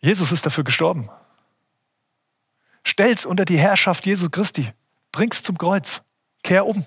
Jesus 0.00 0.32
ist 0.32 0.46
dafür 0.46 0.64
gestorben. 0.64 1.10
Stell's 2.88 3.26
unter 3.26 3.44
die 3.44 3.58
Herrschaft 3.58 4.06
Jesu 4.06 4.30
Christi. 4.30 4.72
Bring's 5.12 5.42
zum 5.42 5.58
Kreuz. 5.58 6.00
Kehr 6.42 6.64
um. 6.64 6.86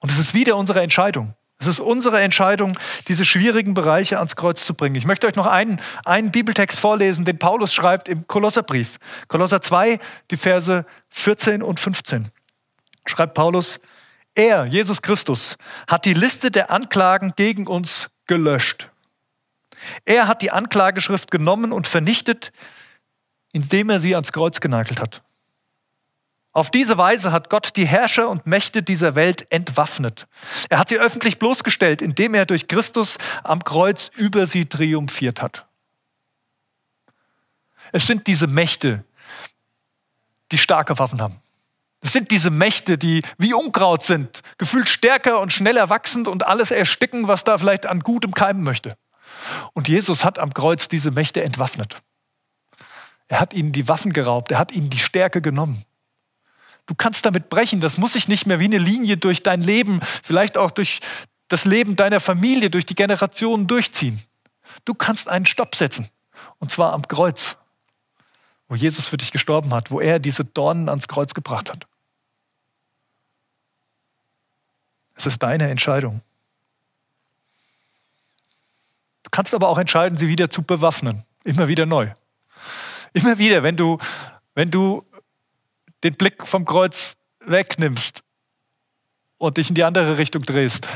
Und 0.00 0.10
es 0.10 0.18
ist 0.18 0.34
wieder 0.34 0.56
unsere 0.56 0.82
Entscheidung. 0.82 1.34
Es 1.60 1.68
ist 1.68 1.78
unsere 1.78 2.20
Entscheidung, 2.20 2.76
diese 3.06 3.24
schwierigen 3.24 3.72
Bereiche 3.72 4.18
ans 4.18 4.34
Kreuz 4.34 4.66
zu 4.66 4.74
bringen. 4.74 4.96
Ich 4.96 5.04
möchte 5.04 5.28
euch 5.28 5.36
noch 5.36 5.46
einen, 5.46 5.80
einen 6.04 6.32
Bibeltext 6.32 6.80
vorlesen, 6.80 7.24
den 7.24 7.38
Paulus 7.38 7.72
schreibt 7.72 8.08
im 8.08 8.26
Kolosserbrief. 8.26 8.98
Kolosser 9.28 9.62
2, 9.62 10.00
die 10.32 10.36
Verse 10.36 10.84
14 11.10 11.62
und 11.62 11.78
15. 11.78 12.32
Schreibt 13.06 13.34
Paulus, 13.34 13.78
er, 14.34 14.66
Jesus 14.66 15.02
Christus, 15.02 15.56
hat 15.86 16.04
die 16.04 16.14
Liste 16.14 16.50
der 16.50 16.72
Anklagen 16.72 17.32
gegen 17.36 17.68
uns 17.68 18.10
gelöscht. 18.26 18.90
Er 20.04 20.26
hat 20.26 20.42
die 20.42 20.50
Anklageschrift 20.50 21.30
genommen 21.30 21.70
und 21.70 21.86
vernichtet, 21.86 22.50
indem 23.54 23.88
er 23.88 24.00
sie 24.00 24.14
ans 24.14 24.32
Kreuz 24.32 24.60
genagelt 24.60 25.00
hat. 25.00 25.22
Auf 26.52 26.70
diese 26.70 26.98
Weise 26.98 27.32
hat 27.32 27.50
Gott 27.50 27.72
die 27.76 27.86
Herrscher 27.86 28.28
und 28.28 28.46
Mächte 28.46 28.82
dieser 28.82 29.14
Welt 29.14 29.50
entwaffnet. 29.50 30.28
Er 30.68 30.78
hat 30.78 30.88
sie 30.88 30.98
öffentlich 30.98 31.38
bloßgestellt, 31.38 32.00
indem 32.00 32.34
er 32.34 32.46
durch 32.46 32.68
Christus 32.68 33.18
am 33.42 33.64
Kreuz 33.64 34.10
über 34.14 34.46
sie 34.46 34.66
triumphiert 34.66 35.42
hat. 35.42 35.66
Es 37.92 38.06
sind 38.06 38.26
diese 38.26 38.46
Mächte, 38.46 39.04
die 40.52 40.58
starke 40.58 40.98
Waffen 40.98 41.20
haben. 41.20 41.40
Es 42.00 42.12
sind 42.12 42.30
diese 42.30 42.50
Mächte, 42.50 42.98
die 42.98 43.22
wie 43.38 43.54
Unkraut 43.54 44.02
sind, 44.02 44.42
gefühlt 44.58 44.88
stärker 44.88 45.40
und 45.40 45.52
schneller 45.52 45.90
wachsend 45.90 46.28
und 46.28 46.46
alles 46.46 46.70
ersticken, 46.70 47.28
was 47.28 47.44
da 47.44 47.56
vielleicht 47.58 47.86
an 47.86 48.00
Gutem 48.00 48.34
keimen 48.34 48.62
möchte. 48.62 48.96
Und 49.72 49.88
Jesus 49.88 50.24
hat 50.24 50.38
am 50.38 50.52
Kreuz 50.54 50.86
diese 50.86 51.10
Mächte 51.10 51.42
entwaffnet. 51.42 52.02
Er 53.28 53.40
hat 53.40 53.54
ihnen 53.54 53.72
die 53.72 53.88
Waffen 53.88 54.12
geraubt, 54.12 54.50
er 54.50 54.58
hat 54.58 54.72
ihnen 54.72 54.90
die 54.90 54.98
Stärke 54.98 55.40
genommen. 55.40 55.84
Du 56.86 56.94
kannst 56.94 57.24
damit 57.24 57.48
brechen, 57.48 57.80
das 57.80 57.96
muss 57.96 58.12
sich 58.12 58.28
nicht 58.28 58.46
mehr 58.46 58.60
wie 58.60 58.66
eine 58.66 58.78
Linie 58.78 59.16
durch 59.16 59.42
dein 59.42 59.62
Leben, 59.62 60.00
vielleicht 60.22 60.58
auch 60.58 60.70
durch 60.70 61.00
das 61.48 61.64
Leben 61.64 61.96
deiner 61.96 62.20
Familie, 62.20 62.68
durch 62.68 62.84
die 62.84 62.94
Generationen 62.94 63.66
durchziehen. 63.66 64.22
Du 64.84 64.92
kannst 64.92 65.28
einen 65.28 65.46
Stopp 65.46 65.74
setzen, 65.74 66.08
und 66.58 66.70
zwar 66.70 66.92
am 66.92 67.02
Kreuz, 67.08 67.56
wo 68.68 68.74
Jesus 68.74 69.06
für 69.06 69.16
dich 69.16 69.32
gestorben 69.32 69.72
hat, 69.72 69.90
wo 69.90 70.00
er 70.00 70.18
diese 70.18 70.44
Dornen 70.44 70.88
ans 70.88 71.08
Kreuz 71.08 71.32
gebracht 71.32 71.70
hat. 71.70 71.86
Es 75.14 75.26
ist 75.26 75.42
deine 75.42 75.70
Entscheidung. 75.70 76.20
Du 79.22 79.30
kannst 79.30 79.54
aber 79.54 79.68
auch 79.68 79.78
entscheiden, 79.78 80.18
sie 80.18 80.28
wieder 80.28 80.50
zu 80.50 80.62
bewaffnen, 80.62 81.22
immer 81.44 81.68
wieder 81.68 81.86
neu. 81.86 82.10
Immer 83.14 83.38
wieder, 83.38 83.62
wenn 83.62 83.76
du, 83.76 83.98
wenn 84.54 84.70
du 84.70 85.06
den 86.02 86.14
Blick 86.16 86.46
vom 86.46 86.64
Kreuz 86.64 87.16
wegnimmst 87.40 88.22
und 89.38 89.56
dich 89.56 89.68
in 89.68 89.76
die 89.76 89.84
andere 89.84 90.18
Richtung 90.18 90.42
drehst, 90.42 90.88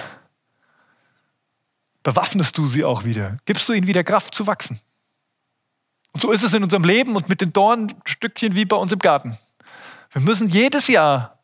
bewaffnest 2.03 2.59
du 2.59 2.67
sie 2.67 2.85
auch 2.85 3.05
wieder, 3.05 3.39
gibst 3.45 3.69
du 3.69 3.73
ihnen 3.73 3.87
wieder 3.87 4.03
Kraft 4.03 4.35
zu 4.35 4.49
wachsen. 4.49 4.81
Und 6.13 6.21
so 6.21 6.33
ist 6.33 6.43
es 6.43 6.53
in 6.55 6.65
unserem 6.65 6.83
Leben 6.83 7.15
und 7.15 7.29
mit 7.29 7.41
den 7.41 7.53
Dornstückchen 7.53 8.57
wie 8.57 8.65
bei 8.65 8.77
uns 8.77 8.91
im 8.91 8.99
Garten. 8.99 9.39
Wir 10.11 10.23
müssen 10.23 10.49
jedes 10.49 10.89
Jahr 10.89 11.39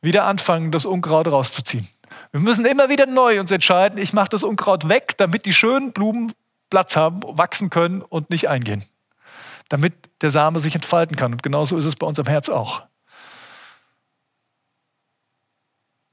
wieder 0.00 0.24
anfangen, 0.24 0.70
das 0.70 0.86
Unkraut 0.86 1.28
rauszuziehen. 1.28 1.86
Wir 2.32 2.40
müssen 2.40 2.64
immer 2.64 2.88
wieder 2.88 3.06
neu 3.06 3.40
uns 3.40 3.50
entscheiden, 3.50 3.98
ich 3.98 4.14
mache 4.14 4.30
das 4.30 4.42
Unkraut 4.42 4.88
weg, 4.88 5.18
damit 5.18 5.44
die 5.44 5.52
schönen 5.52 5.92
Blumen 5.92 6.32
Platz 6.70 6.96
haben, 6.96 7.20
wachsen 7.24 7.68
können 7.68 8.00
und 8.00 8.30
nicht 8.30 8.48
eingehen 8.48 8.84
damit 9.68 9.94
der 10.22 10.30
Same 10.30 10.60
sich 10.60 10.74
entfalten 10.74 11.16
kann. 11.16 11.32
Und 11.32 11.42
genauso 11.42 11.76
ist 11.76 11.84
es 11.84 11.96
bei 11.96 12.06
unserem 12.06 12.28
Herz 12.28 12.48
auch. 12.48 12.82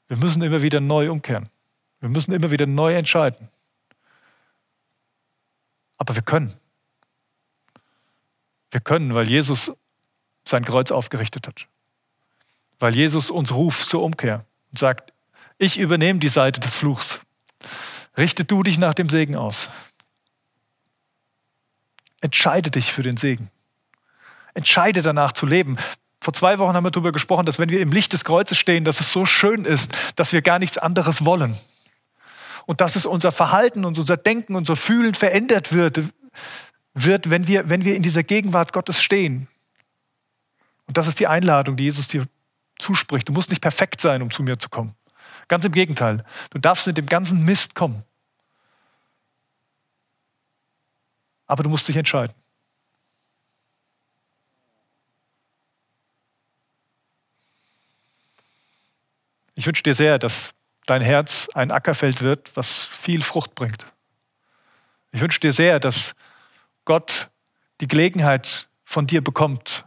Wir 0.07 0.17
müssen 0.17 0.41
immer 0.41 0.61
wieder 0.61 0.79
neu 0.79 1.09
umkehren. 1.09 1.49
Wir 1.99 2.09
müssen 2.09 2.33
immer 2.33 2.51
wieder 2.51 2.65
neu 2.65 2.95
entscheiden. 2.95 3.49
Aber 5.97 6.15
wir 6.15 6.23
können. 6.23 6.53
Wir 8.71 8.81
können, 8.81 9.13
weil 9.13 9.29
Jesus 9.29 9.71
sein 10.43 10.65
Kreuz 10.65 10.91
aufgerichtet 10.91 11.47
hat. 11.47 11.67
Weil 12.79 12.95
Jesus 12.95 13.29
uns 13.29 13.53
ruft 13.53 13.87
zur 13.87 14.01
Umkehr 14.01 14.45
und 14.71 14.79
sagt, 14.79 15.13
ich 15.57 15.77
übernehme 15.77 16.19
die 16.19 16.29
Seite 16.29 16.59
des 16.59 16.75
Fluchs. 16.75 17.21
Richte 18.17 18.43
du 18.43 18.63
dich 18.63 18.77
nach 18.79 18.95
dem 18.95 19.09
Segen 19.09 19.35
aus. 19.35 19.69
Entscheide 22.21 22.71
dich 22.71 22.91
für 22.91 23.03
den 23.03 23.17
Segen. 23.17 23.49
Entscheide 24.53 25.01
danach 25.01 25.31
zu 25.31 25.45
leben. 25.45 25.77
Vor 26.19 26.34
zwei 26.34 26.60
Wochen 26.60 26.75
haben 26.75 26.84
wir 26.84 26.91
darüber 26.91 27.12
gesprochen, 27.12 27.45
dass 27.45 27.57
wenn 27.57 27.69
wir 27.69 27.81
im 27.81 27.91
Licht 27.91 28.13
des 28.13 28.23
Kreuzes 28.23 28.57
stehen, 28.57 28.84
dass 28.86 28.99
es 28.99 29.12
so 29.12 29.25
schön 29.25 29.65
ist, 29.65 29.91
dass 30.15 30.34
wir 30.34 30.41
gar 30.41 30.60
nichts 30.60 30.77
anderes 30.77 31.25
wollen. 31.25 31.57
Und 32.67 32.79
dass 32.79 32.95
es 32.95 33.07
unser 33.07 33.31
Verhalten 33.31 33.86
und 33.86 33.97
unser 33.97 34.17
Denken, 34.17 34.55
unser 34.55 34.75
Fühlen 34.75 35.15
verändert 35.15 35.73
wird, 35.73 36.01
wird 36.93 37.29
wenn, 37.29 37.47
wir, 37.47 37.69
wenn 37.69 37.86
wir 37.86 37.95
in 37.95 38.03
dieser 38.03 38.23
Gegenwart 38.23 38.71
Gottes 38.71 39.01
stehen. 39.01 39.47
Und 40.86 40.97
das 40.97 41.07
ist 41.07 41.19
die 41.19 41.27
Einladung, 41.27 41.75
die 41.75 41.86
Jesus 41.86 42.07
dir 42.07 42.25
zuspricht. 42.77 43.29
Du 43.29 43.34
musst 43.34 43.49
nicht 43.49 43.62
perfekt 43.62 43.99
sein, 44.01 44.21
um 44.21 44.29
zu 44.29 44.43
mir 44.43 44.60
zu 44.60 44.69
kommen. 44.69 44.93
Ganz 45.47 45.65
im 45.65 45.71
Gegenteil. 45.71 46.23
Du 46.51 46.60
darfst 46.60 46.86
mit 46.86 46.97
dem 46.97 47.07
ganzen 47.07 47.45
Mist 47.45 47.75
kommen. 47.75 48.03
Aber 51.51 51.63
du 51.63 51.69
musst 51.69 51.85
dich 51.85 51.97
entscheiden. 51.97 52.33
Ich 59.53 59.67
wünsche 59.67 59.83
dir 59.83 59.93
sehr, 59.93 60.17
dass 60.17 60.51
dein 60.85 61.01
Herz 61.01 61.49
ein 61.53 61.71
Ackerfeld 61.71 62.21
wird, 62.21 62.55
was 62.55 62.85
viel 62.85 63.21
Frucht 63.21 63.53
bringt. 63.53 63.85
Ich 65.11 65.19
wünsche 65.19 65.41
dir 65.41 65.51
sehr, 65.51 65.81
dass 65.81 66.15
Gott 66.85 67.29
die 67.81 67.87
Gelegenheit 67.87 68.69
von 68.85 69.05
dir 69.05 69.21
bekommt, 69.21 69.83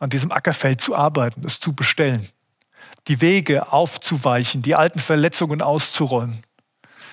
an 0.00 0.10
diesem 0.10 0.30
Ackerfeld 0.30 0.82
zu 0.82 0.94
arbeiten, 0.94 1.40
es 1.46 1.60
zu 1.60 1.72
bestellen, 1.72 2.28
die 3.08 3.22
Wege 3.22 3.72
aufzuweichen, 3.72 4.60
die 4.60 4.74
alten 4.74 4.98
Verletzungen 4.98 5.62
auszuräumen, 5.62 6.42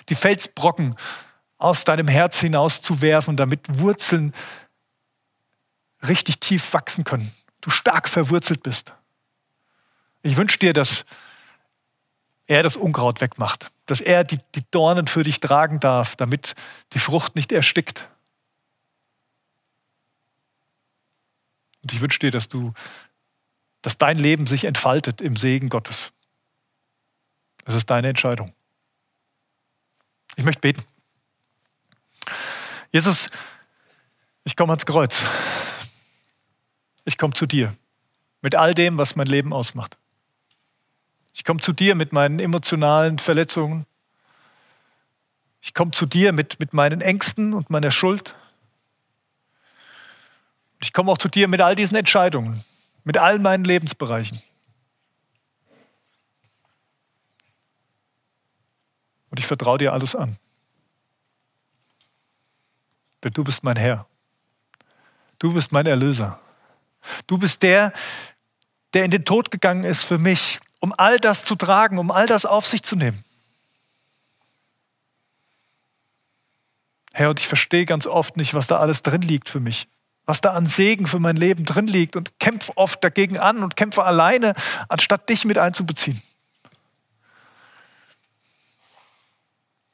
die 0.10 0.16
Felsbrocken 0.16 0.94
aus 1.58 1.84
deinem 1.84 2.08
Herz 2.08 2.40
hinaus 2.40 2.82
zu 2.82 3.02
werfen, 3.02 3.36
damit 3.36 3.80
Wurzeln 3.80 4.34
richtig 6.08 6.40
tief 6.40 6.74
wachsen 6.74 7.04
können. 7.04 7.32
Du 7.62 7.70
stark 7.70 8.08
verwurzelt 8.08 8.64
bist. 8.64 8.94
Ich 10.22 10.38
wünsche 10.38 10.60
dir, 10.60 10.74
dass 10.74 11.06
er 12.46 12.64
das 12.64 12.78
Unkraut 12.78 13.22
wegmacht, 13.22 13.72
dass 13.86 14.02
er 14.02 14.24
die, 14.24 14.40
die 14.56 14.64
Dornen 14.72 15.08
für 15.08 15.24
dich 15.24 15.40
tragen 15.40 15.80
darf, 15.80 16.16
damit 16.16 16.56
die 16.94 17.00
Frucht 17.00 17.36
nicht 17.36 17.52
erstickt. 17.52 18.08
Und 21.82 21.94
ich 21.94 22.02
wünsche 22.02 22.20
dir, 22.20 22.32
dass 22.32 22.48
du, 22.48 22.74
dass 23.82 23.98
dein 23.98 24.18
Leben 24.18 24.48
sich 24.48 24.66
entfaltet 24.66 25.22
im 25.22 25.36
Segen 25.36 25.70
Gottes. 25.70 26.12
Es 27.66 27.76
ist 27.76 27.90
deine 27.90 28.10
Entscheidung. 28.10 28.54
Ich 30.36 30.46
möchte 30.46 30.62
beten. 30.62 30.84
Jesus, 32.98 33.30
ich 34.44 34.56
komme 34.56 34.72
ans 34.72 34.88
Kreuz. 34.88 35.22
Ich 37.06 37.16
komme 37.20 37.36
zu 37.36 37.46
dir 37.46 37.76
mit 38.42 38.56
all 38.56 38.74
dem, 38.74 38.98
was 38.98 39.16
mein 39.16 39.28
Leben 39.28 39.54
ausmacht. 39.54 40.00
Ich 41.32 41.44
komme 41.44 41.60
zu 41.60 41.74
dir 41.74 41.94
mit 41.94 42.12
meinen 42.12 42.40
emotionalen 42.40 43.20
Verletzungen. 43.20 43.86
Ich 45.62 45.76
komme 45.76 45.92
zu 45.92 46.08
dir 46.08 46.34
mit, 46.34 46.60
mit 46.60 46.74
meinen 46.74 47.02
Ängsten 47.02 47.54
und 47.54 47.70
meiner 47.70 47.92
Schuld. 47.92 48.34
Ich 50.80 50.92
komme 50.92 51.12
auch 51.12 51.20
zu 51.20 51.28
dir 51.28 51.48
mit 51.48 51.62
all 51.62 51.76
diesen 51.76 51.98
Entscheidungen, 51.98 52.64
mit 53.04 53.20
all 53.20 53.38
meinen 53.38 53.64
Lebensbereichen. 53.64 54.42
Und 59.30 59.40
ich 59.40 59.46
vertraue 59.46 59.78
dir 59.78 59.94
alles 59.94 60.16
an. 60.16 60.40
Denn 63.28 63.34
du 63.34 63.44
bist 63.44 63.62
mein 63.62 63.76
Herr. 63.76 64.08
Du 65.38 65.54
bist 65.54 65.74
mein 65.74 65.86
Erlöser. 65.86 66.40
Du 67.28 67.38
bist 67.38 67.62
der, 67.62 67.92
der 68.94 69.04
in 69.04 69.12
den 69.12 69.26
Tod 69.26 69.52
gegangen 69.52 69.84
ist 69.84 70.06
für 70.06 70.18
mich, 70.18 70.62
um 70.80 70.94
all 70.98 71.20
das 71.20 71.44
zu 71.44 71.58
tragen, 71.58 71.98
um 71.98 72.10
all 72.10 72.26
das 72.26 72.46
auf 72.46 72.66
sich 72.66 72.84
zu 72.84 72.96
nehmen. 72.96 73.22
Herr, 77.12 77.30
und 77.30 77.42
ich 77.42 77.50
verstehe 77.50 77.86
ganz 77.86 78.08
oft 78.08 78.38
nicht, 78.38 78.54
was 78.54 78.68
da 78.68 78.78
alles 78.78 79.02
drin 79.02 79.24
liegt 79.24 79.50
für 79.50 79.60
mich, 79.60 79.90
was 80.26 80.40
da 80.40 80.54
an 80.54 80.66
Segen 80.66 81.06
für 81.06 81.20
mein 81.20 81.36
Leben 81.36 81.66
drin 81.66 81.88
liegt 81.88 82.16
und 82.16 82.40
kämpfe 82.40 82.78
oft 82.78 83.04
dagegen 83.04 83.38
an 83.38 83.62
und 83.62 83.76
kämpfe 83.76 84.06
alleine, 84.06 84.54
anstatt 84.88 85.28
dich 85.28 85.44
mit 85.44 85.58
einzubeziehen. 85.58 86.22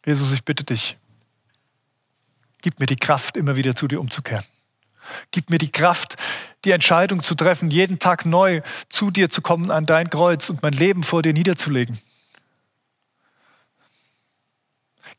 Jesus, 0.05 0.31
ich 0.33 0.45
bitte 0.45 0.63
dich, 0.63 0.99
gib 2.63 2.79
mir 2.79 2.87
die 2.87 2.95
Kraft, 2.95 3.37
immer 3.37 3.55
wieder 3.55 3.75
zu 3.75 3.87
dir 3.87 3.99
umzukehren. 3.99 4.45
Gib 5.31 5.49
mir 5.49 5.59
die 5.59 5.71
Kraft, 5.71 6.15
die 6.65 6.71
Entscheidung 6.71 7.21
zu 7.21 7.35
treffen, 7.35 7.69
jeden 7.69 7.99
Tag 7.99 8.25
neu 8.25 8.61
zu 8.89 9.11
dir 9.11 9.29
zu 9.29 9.41
kommen 9.41 9.69
an 9.69 9.85
dein 9.85 10.09
Kreuz 10.09 10.49
und 10.49 10.63
mein 10.63 10.73
Leben 10.73 11.03
vor 11.03 11.21
dir 11.21 11.33
niederzulegen. 11.33 11.99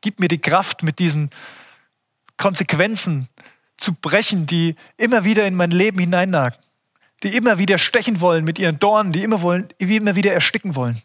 Gib 0.01 0.21
mir 0.21 0.29
die 0.29 0.41
Kraft, 0.41 0.83
mit 0.83 0.99
diesen 0.99 1.31
Konsequenzen 2.37 3.29
zu 3.77 3.93
brechen, 3.93 4.47
die 4.47 4.75
immer 4.97 5.25
wieder 5.25 5.47
in 5.47 5.55
mein 5.55 5.71
Leben 5.71 5.99
hineinnagen, 5.99 6.59
die 7.23 7.37
immer 7.37 7.59
wieder 7.59 7.79
stechen 7.79 8.21
wollen 8.21 8.45
mit 8.45 8.59
ihren 8.59 8.79
Dornen, 8.79 9.13
die 9.13 9.23
immer, 9.23 9.43
wollen, 9.43 9.69
immer 9.79 10.17
wieder 10.17 10.33
ersticken 10.33 10.75
wollen. 10.75 11.01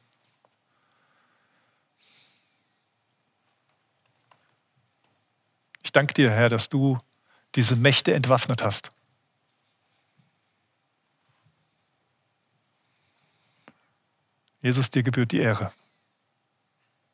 Ich 5.83 5.91
danke 5.91 6.13
dir, 6.13 6.29
Herr, 6.29 6.49
dass 6.49 6.69
du 6.69 6.97
diese 7.55 7.75
Mächte 7.75 8.13
entwaffnet 8.13 8.61
hast. 8.61 8.89
Jesus, 14.61 14.89
dir 14.89 15.03
gebührt 15.03 15.31
die 15.31 15.39
Ehre. 15.39 15.71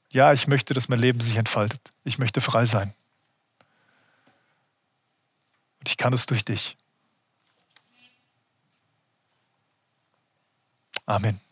Ja, 0.10 0.34
ich 0.34 0.48
möchte, 0.48 0.74
dass 0.74 0.90
mein 0.90 1.00
Leben 1.00 1.20
sich 1.20 1.36
entfaltet. 1.36 1.92
Ich 2.04 2.18
möchte 2.18 2.42
frei 2.42 2.66
sein. 2.66 2.94
Und 5.80 5.90
ich 5.90 5.98
kann 5.98 6.14
es 6.14 6.26
durch 6.26 6.44
dich. 6.44 6.78
Amen. 11.06 11.45